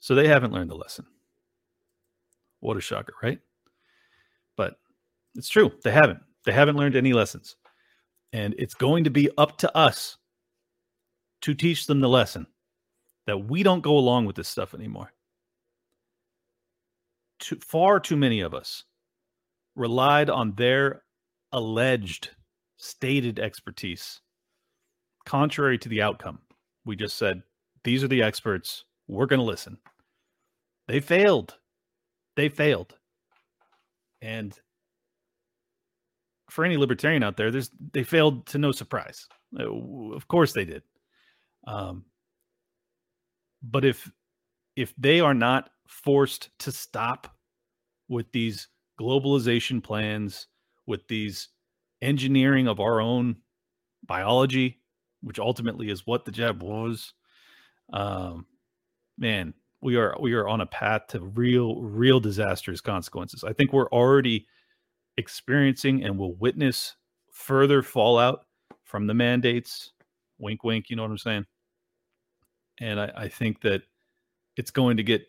[0.00, 1.06] So they haven't learned the lesson.
[2.60, 3.38] What a shocker, right?
[4.56, 4.76] But
[5.34, 5.72] it's true.
[5.84, 6.20] They haven't.
[6.44, 7.56] They haven't learned any lessons.
[8.32, 10.16] And it's going to be up to us
[11.42, 12.46] to teach them the lesson
[13.26, 15.12] that we don't go along with this stuff anymore.
[17.40, 18.84] Too, far too many of us
[19.74, 21.02] relied on their
[21.52, 22.30] alleged
[22.76, 24.20] stated expertise,
[25.24, 26.38] contrary to the outcome.
[26.84, 27.42] We just said,
[27.84, 28.84] these are the experts.
[29.08, 29.78] We're going to listen.
[30.88, 31.56] They failed.
[32.36, 32.96] They failed.
[34.22, 34.58] And
[36.50, 39.28] for any libertarian out there, there's they failed to no surprise.
[39.58, 39.64] Uh,
[40.14, 40.82] of course they did.
[41.66, 42.04] Um,
[43.62, 44.10] but if
[44.76, 47.36] if they are not forced to stop
[48.08, 48.68] with these
[49.00, 50.46] globalization plans,
[50.86, 51.48] with these
[52.02, 53.36] engineering of our own
[54.04, 54.80] biology,
[55.22, 57.14] which ultimately is what the jab was,
[57.92, 58.46] um,
[59.18, 63.44] man, we are we are on a path to real real disastrous consequences.
[63.44, 64.46] I think we're already
[65.16, 66.96] experiencing and will witness
[67.32, 68.46] further fallout
[68.84, 69.92] from the mandates.
[70.38, 70.90] Wink, wink.
[70.90, 71.46] You know what I'm saying?
[72.80, 73.82] And I, I think that
[74.56, 75.26] it's going to get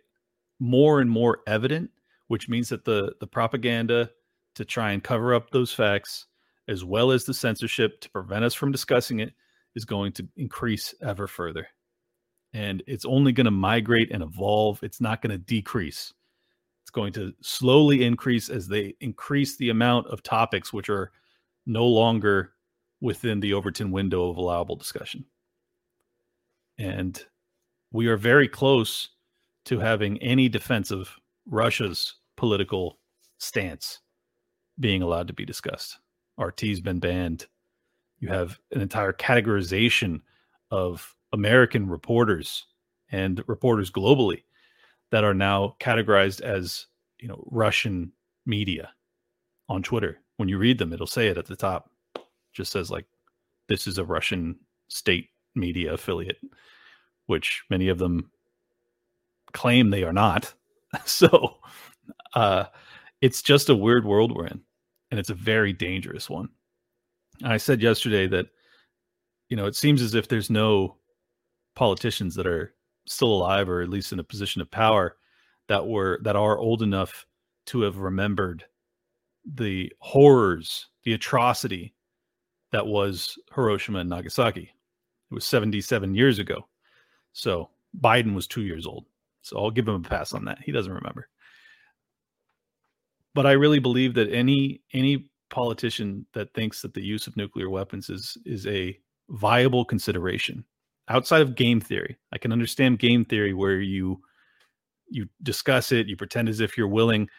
[0.60, 1.91] more and more evident,
[2.28, 4.10] which means that the the propaganda
[4.56, 6.26] to try and cover up those facts,
[6.68, 9.34] as well as the censorship to prevent us from discussing it,
[9.76, 11.68] is going to increase ever further.
[12.54, 14.82] And it's only going to migrate and evolve.
[14.82, 16.14] It's not going to decrease.
[16.84, 21.12] It's going to slowly increase as they increase the amount of topics which are
[21.66, 22.54] no longer
[23.02, 25.26] within the Overton window of allowable discussion.
[26.80, 27.24] And
[27.98, 29.10] we are very close
[29.66, 31.10] to having any defense of
[31.48, 33.00] Russia's political
[33.39, 34.02] stance
[34.80, 35.98] being allowed to be discussed.
[36.38, 37.48] RT's been banned.
[38.20, 40.22] You have an entire categorization
[40.70, 42.68] of American reporters
[43.12, 44.43] and reporters globally
[45.10, 46.86] that are now categorized as,
[47.20, 48.12] you know, Russian
[48.45, 48.91] media
[49.70, 50.20] on Twitter.
[50.36, 51.89] When you read them, it'll say it at the top.
[52.16, 52.22] It
[52.54, 53.06] just says like
[53.68, 56.38] this is a Russian state media affiliate
[57.28, 58.30] which many of them
[59.53, 60.53] claim they are not.
[61.05, 61.57] So
[62.34, 62.63] uh,
[63.21, 64.61] it's just a weird world we're in,
[65.11, 66.47] and it's a very dangerous one.
[67.43, 68.47] I said yesterday that
[69.49, 70.95] you know it seems as if there's no
[71.75, 72.73] politicians that are
[73.05, 75.17] still alive or at least in a position of power
[75.67, 77.25] that were that are old enough
[77.67, 78.63] to have remembered
[79.55, 81.93] the horrors, the atrocity
[82.71, 84.71] that was Hiroshima and Nagasaki.
[85.32, 86.67] It was 77 years ago.
[87.38, 87.70] So
[88.02, 89.06] Biden was two years old.
[89.44, 90.58] So I'll give him a pass on that.
[90.64, 91.30] He doesn't remember.
[93.36, 97.70] But I really believe that any any politician that thinks that the use of nuclear
[97.70, 98.98] weapons is is a
[99.30, 100.66] viable consideration
[101.10, 102.18] outside of game theory.
[102.34, 104.20] I can understand game theory where you
[105.10, 107.30] you discuss it, you pretend as if you're willing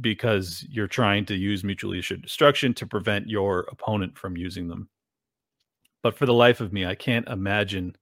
[0.00, 4.88] because you're trying to use mutually assured destruction to prevent your opponent from using them.
[6.02, 7.94] But for the life of me, I can't imagine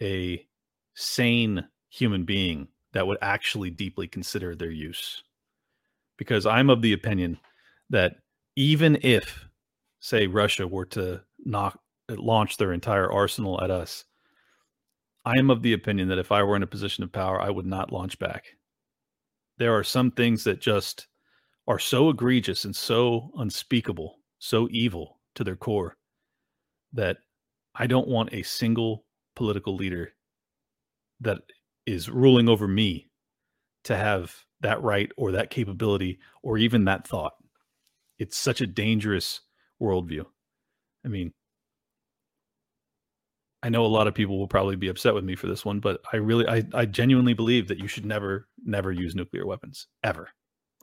[0.00, 0.46] a
[0.94, 5.22] sane human being that would actually deeply consider their use.
[6.16, 7.38] Because I'm of the opinion
[7.90, 8.16] that
[8.56, 9.46] even if,
[10.00, 14.04] say, Russia were to knock launch their entire arsenal at us,
[15.24, 17.50] I am of the opinion that if I were in a position of power, I
[17.50, 18.46] would not launch back.
[19.58, 21.06] There are some things that just
[21.68, 25.96] are so egregious and so unspeakable, so evil to their core
[26.92, 27.18] that
[27.74, 29.04] I don't want a single
[29.40, 30.12] political leader
[31.20, 31.38] that
[31.86, 33.08] is ruling over me
[33.84, 37.32] to have that right or that capability or even that thought.
[38.18, 39.40] It's such a dangerous
[39.80, 40.26] worldview.
[41.06, 41.32] I mean,
[43.62, 45.80] I know a lot of people will probably be upset with me for this one,
[45.80, 49.86] but I really, I, I genuinely believe that you should never, never use nuclear weapons
[50.04, 50.28] ever,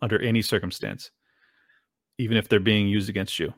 [0.01, 1.11] under any circumstance,
[2.17, 3.53] even if they're being used against you.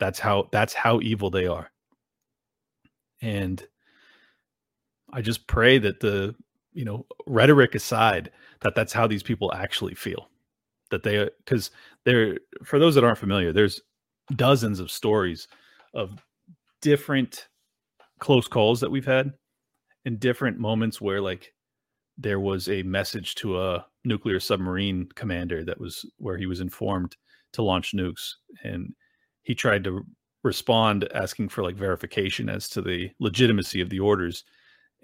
[0.00, 1.70] That's how, that's how evil they are.
[3.20, 3.62] And
[5.14, 6.34] I just pray that the,
[6.72, 10.28] you know, rhetoric aside, that that's how these people actually feel.
[10.90, 11.70] That they, because
[12.04, 13.80] they're, for those that aren't familiar, there's
[14.34, 15.46] dozens of stories
[15.94, 16.24] of
[16.82, 17.48] different
[18.18, 19.32] close calls that we've had
[20.04, 21.54] in different moments where like
[22.18, 27.16] there was a message to a nuclear submarine commander that was where he was informed
[27.52, 28.92] to launch nukes and
[29.42, 30.04] he tried to
[30.42, 34.44] respond asking for like verification as to the legitimacy of the orders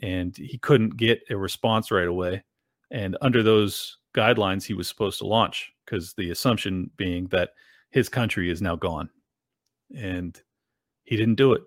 [0.01, 2.43] and he couldn't get a response right away
[2.91, 7.51] and under those guidelines he was supposed to launch because the assumption being that
[7.91, 9.09] his country is now gone
[9.97, 10.43] and
[11.05, 11.63] he didn't do it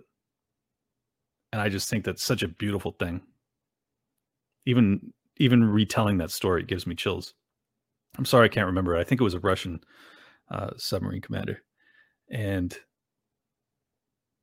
[1.54, 3.22] and I just think that's such a beautiful thing.
[4.66, 7.36] Even even retelling that story gives me chills.
[8.18, 8.98] I'm sorry I can't remember.
[8.98, 9.80] I think it was a Russian
[10.50, 11.62] uh, submarine commander,
[12.32, 12.76] and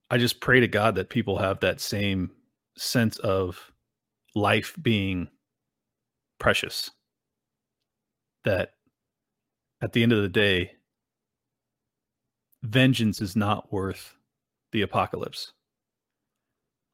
[0.09, 2.31] I just pray to God that people have that same
[2.77, 3.73] sense of
[4.35, 5.29] life being
[6.39, 6.91] precious.
[8.45, 8.75] That
[9.83, 10.73] at the end of the day,
[12.63, 14.15] vengeance is not worth
[14.73, 15.53] the apocalypse.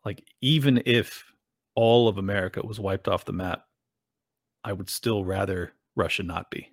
[0.04, 1.24] Like, even if
[1.74, 3.64] all of America was wiped off the map,
[4.64, 6.72] I would still rather Russia not be.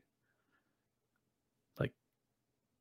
[1.79, 1.93] Like,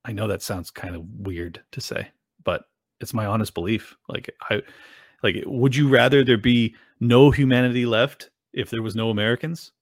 [0.05, 2.09] I know that sounds kind of weird to say,
[2.45, 2.65] but
[3.01, 3.97] it's my honest belief.
[4.09, 4.63] Like, I,
[5.23, 9.73] like, would you rather there be no humanity left if there was no Americans?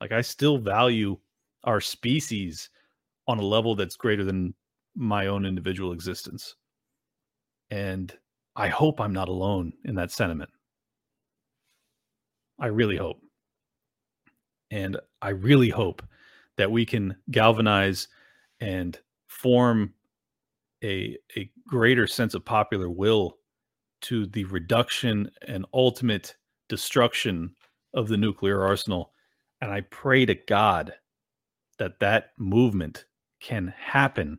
[0.00, 1.18] Like, I still value
[1.64, 2.70] our species
[3.28, 4.54] on a level that's greater than
[4.94, 6.56] my own individual existence.
[7.70, 8.12] And
[8.56, 10.50] I hope I'm not alone in that sentiment.
[12.58, 13.20] I really hope.
[14.70, 16.02] And I really hope
[16.56, 18.08] that we can galvanize
[18.60, 18.98] and
[19.28, 19.94] form
[20.84, 23.38] a, a greater sense of popular will
[24.02, 26.36] to the reduction and ultimate
[26.68, 27.54] destruction
[27.94, 29.12] of the nuclear arsenal.
[29.60, 30.92] And I pray to God
[31.78, 33.04] that that movement
[33.40, 34.38] can happen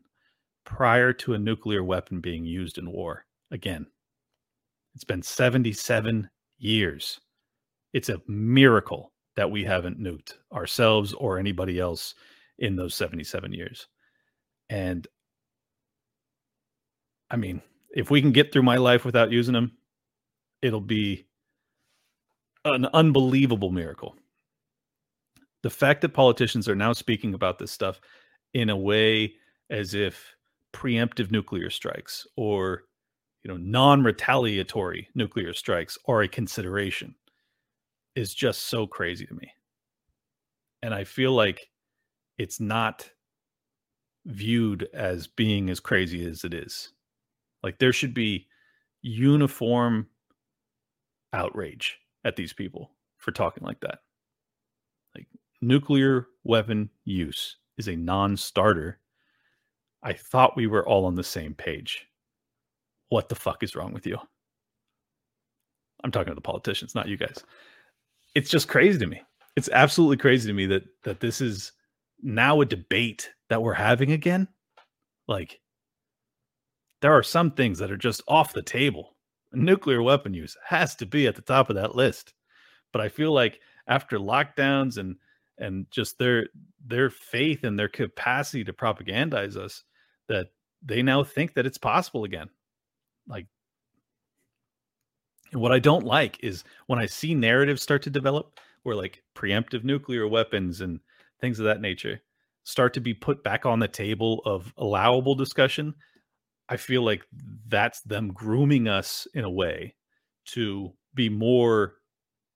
[0.66, 3.86] prior to a nuclear weapon being used in war again.
[4.95, 7.20] It's been 77 years.
[7.93, 12.16] It's a miracle that we haven't nuked ourselves or anybody else
[12.59, 13.88] in those 77 years.
[14.70, 15.07] And
[17.30, 17.62] I mean,
[17.96, 19.72] if we can get through my life without using them,
[20.62, 21.26] it'll be
[22.66, 24.16] an unbelievable miracle.
[25.64, 28.00] The fact that politicians are now speaking about this stuff
[28.54, 29.34] in a way
[29.70, 30.36] as if
[30.74, 32.84] preemptive nuclear strikes or
[33.44, 37.16] you know non-retaliatory nuclear strikes are a consideration
[38.16, 39.52] is just so crazy to me
[40.82, 41.70] and i feel like
[42.38, 43.10] it's not
[44.26, 46.94] viewed as being as crazy as it is
[47.64, 48.47] like there should be
[49.01, 50.07] uniform
[51.34, 53.99] outrage at these people for talking like that
[55.16, 55.28] like
[55.62, 58.99] nuclear weapon use is a non starter,
[60.03, 62.07] I thought we were all on the same page.
[63.09, 64.18] What the fuck is wrong with you?
[66.03, 67.43] I'm talking to the politicians, not you guys.
[68.34, 69.22] It's just crazy to me.
[69.55, 71.74] It's absolutely crazy to me that that this is
[72.22, 74.47] now a debate that we're having again.
[75.28, 75.59] Like
[77.02, 79.16] there are some things that are just off the table.
[79.54, 82.34] Nuclear weapon use has to be at the top of that list.
[82.93, 85.18] But I feel like after lockdowns and
[85.58, 86.47] and just their
[86.86, 89.84] their faith and their capacity to propagandize us
[90.28, 90.47] that
[90.84, 92.49] they now think that it's possible again.
[93.28, 93.47] Like
[95.52, 99.22] and what I don't like is when I see narratives start to develop where like
[99.36, 100.99] preemptive nuclear weapons and
[101.39, 102.22] things of that nature
[102.64, 105.93] start to be put back on the table of allowable discussion.
[106.72, 107.26] I feel like
[107.67, 109.93] that's them grooming us in a way
[110.45, 111.95] to be more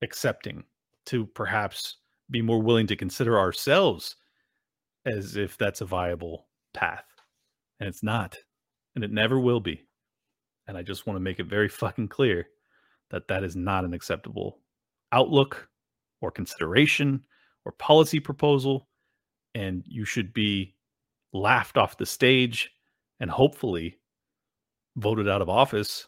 [0.02, 0.64] accepting,
[1.08, 1.98] to perhaps
[2.32, 4.16] be more willing to consider ourselves
[5.06, 7.04] as if that's a viable path.
[7.82, 8.38] And it's not.
[8.96, 9.84] And it never will be.
[10.66, 12.48] And I just want to make it very fucking clear
[13.12, 14.60] that that is not an acceptable
[15.12, 15.68] outlook
[16.22, 17.22] or consideration
[17.66, 18.88] or policy proposal.
[19.56, 20.74] And you should be
[21.34, 22.72] laughed off the stage
[23.20, 24.00] and hopefully
[24.98, 26.08] voted out of office,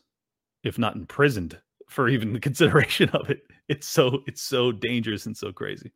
[0.63, 1.59] if not imprisoned
[1.89, 3.41] for even the consideration of it.
[3.67, 5.91] It's so it's so dangerous and so crazy.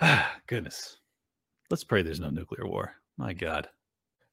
[0.00, 0.98] Ah, goodness.
[1.70, 2.94] Let's pray there's no nuclear war.
[3.16, 3.68] My God.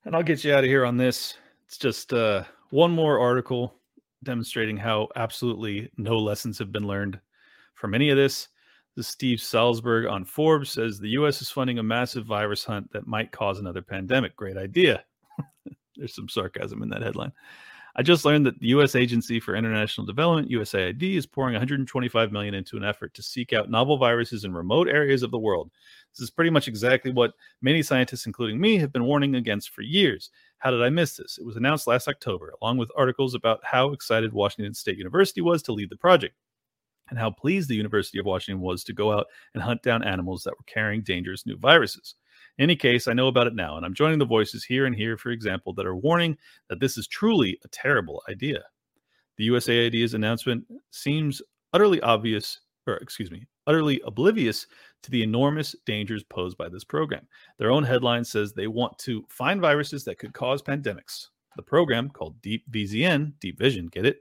[0.06, 1.36] And I'll get you out of here on this.
[1.68, 3.76] It's just uh, one more article
[4.24, 7.20] demonstrating how absolutely no lessons have been learned
[7.74, 8.48] from any of this.
[8.96, 11.42] This Steve Salzberg on Forbes says the U.S.
[11.42, 14.36] is funding a massive virus hunt that might cause another pandemic.
[14.36, 15.04] Great idea.
[15.98, 17.32] There's some sarcasm in that headline.
[17.98, 18.94] I just learned that the U.S.
[18.94, 23.72] Agency for International Development (USAID) is pouring 125 million into an effort to seek out
[23.72, 25.72] novel viruses in remote areas of the world.
[26.12, 27.32] This is pretty much exactly what
[27.62, 30.30] many scientists, including me, have been warning against for years.
[30.58, 31.38] How did I miss this?
[31.38, 35.62] It was announced last October, along with articles about how excited Washington State University was
[35.64, 36.36] to lead the project
[37.10, 40.44] and how pleased the University of Washington was to go out and hunt down animals
[40.44, 42.16] that were carrying dangerous new viruses.
[42.58, 45.18] Any case, I know about it now, and I'm joining the voices here and here,
[45.18, 46.38] for example, that are warning
[46.70, 48.64] that this is truly a terrible idea.
[49.38, 51.42] The USAID's announcement seems
[51.74, 54.68] utterly obvious, or excuse me, utterly oblivious
[55.04, 57.28] to the enormous dangers posed by this program.
[57.58, 61.28] Their own headline says they want to find viruses that could cause pandemics.
[61.58, 64.20] The program, called Deep VZN, Deep Vision, get it,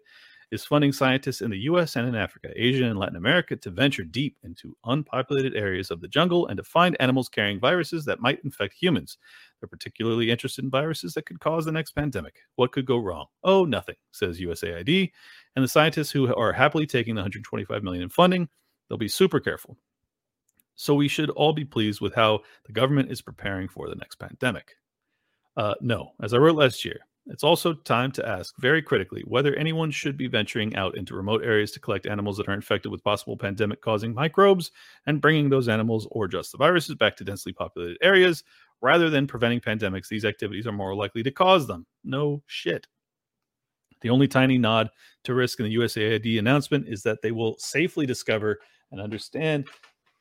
[0.55, 4.05] is funding scientists in the US and in Africa, Asia, and Latin America to venture
[4.05, 8.42] deep into unpopulated areas of the jungle and to find animals carrying viruses that might
[8.44, 9.18] infect humans.
[9.61, 12.36] They're particularly interested in viruses that could cause the next pandemic.
[12.55, 13.26] What could go wrong?
[13.42, 15.11] Oh, nothing, says USAID.
[15.57, 18.48] And the scientists who are happily taking the 125 million in funding,
[18.88, 19.76] they'll be super careful.
[20.76, 24.16] So we should all be pleased with how the government is preparing for the next
[24.16, 24.76] pandemic.
[25.57, 29.55] Uh, no, as I wrote last year, it's also time to ask very critically whether
[29.55, 33.03] anyone should be venturing out into remote areas to collect animals that are infected with
[33.03, 34.70] possible pandemic causing microbes
[35.07, 38.45] and bringing those animals or just the viruses back to densely populated areas.
[38.83, 41.87] Rather than preventing pandemics, these activities are more likely to cause them.
[42.03, 42.87] No shit.
[44.03, 44.91] The only tiny nod
[45.22, 48.61] to risk in the USAID announcement is that they will safely discover
[48.93, 49.66] and understand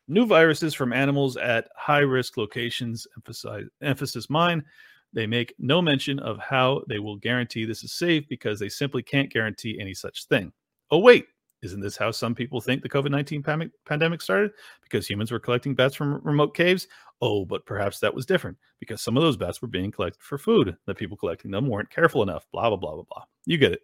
[0.07, 3.05] new viruses from animals at high risk locations.
[3.17, 4.63] Emphasize, emphasis mine
[5.13, 9.03] they make no mention of how they will guarantee this is safe because they simply
[9.03, 10.51] can't guarantee any such thing.
[10.91, 11.27] Oh, wait,
[11.61, 13.43] isn't this how some people think the COVID 19
[13.85, 14.51] pandemic started?
[14.81, 16.87] Because humans were collecting bats from remote caves?
[17.21, 20.37] Oh, but perhaps that was different because some of those bats were being collected for
[20.37, 20.75] food.
[20.85, 23.23] The people collecting them weren't careful enough, blah, blah, blah, blah, blah.
[23.45, 23.81] You get it.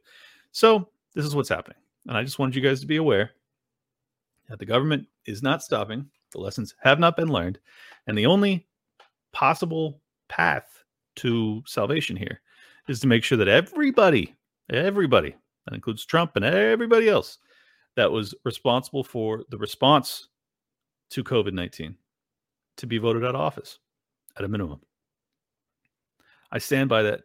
[0.52, 1.78] So, this is what's happening.
[2.08, 3.32] And I just wanted you guys to be aware
[4.50, 6.10] that the government is not stopping.
[6.32, 7.60] The lessons have not been learned.
[8.08, 8.68] And the only
[9.32, 10.79] possible path
[11.20, 12.42] to salvation here
[12.88, 14.36] is to make sure that everybody,
[14.70, 15.36] everybody,
[15.66, 17.38] that includes Trump and everybody else
[17.96, 20.30] that was responsible for the response
[21.10, 21.96] to COVID 19
[22.78, 23.80] to be voted out of office
[24.38, 24.80] at a minimum.
[26.52, 27.22] I stand by that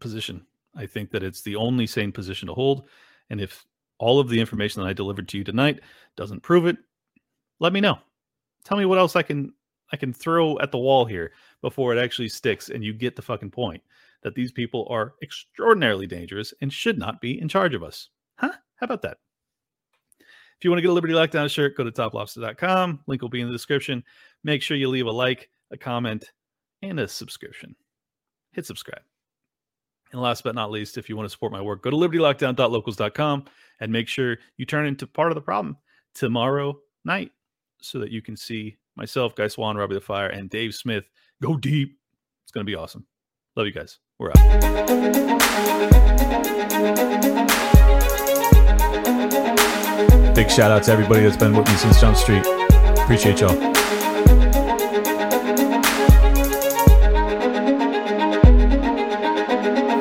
[0.00, 0.44] position.
[0.74, 2.88] I think that it's the only sane position to hold.
[3.30, 3.64] And if
[3.98, 5.80] all of the information that I delivered to you tonight
[6.16, 6.76] doesn't prove it,
[7.60, 7.98] let me know.
[8.64, 9.54] Tell me what else I can
[9.92, 11.32] I can throw at the wall here
[11.62, 13.82] before it actually sticks and you get the fucking point
[14.22, 18.08] that these people are extraordinarily dangerous and should not be in charge of us.
[18.36, 18.52] Huh?
[18.76, 19.18] How about that?
[20.18, 23.00] If you want to get a Liberty Lockdown shirt, go to toplobster.com.
[23.06, 24.02] Link will be in the description.
[24.42, 26.32] Make sure you leave a like, a comment,
[26.82, 27.76] and a subscription.
[28.52, 29.02] Hit subscribe.
[30.12, 33.44] And last but not least, if you want to support my work, go to libertylockdown.locals.com
[33.80, 35.76] and make sure you turn into part of the problem
[36.14, 37.32] tomorrow night
[37.82, 41.08] so that you can see myself, Guy Swan, Robbie the Fire, and Dave Smith
[41.42, 41.98] go deep.
[42.44, 43.06] It's going to be awesome.
[43.56, 43.98] Love you guys.
[44.18, 44.36] We're out.
[50.34, 52.44] Big shout out to everybody that's been with me since Jump Street.
[52.98, 53.95] Appreciate y'all.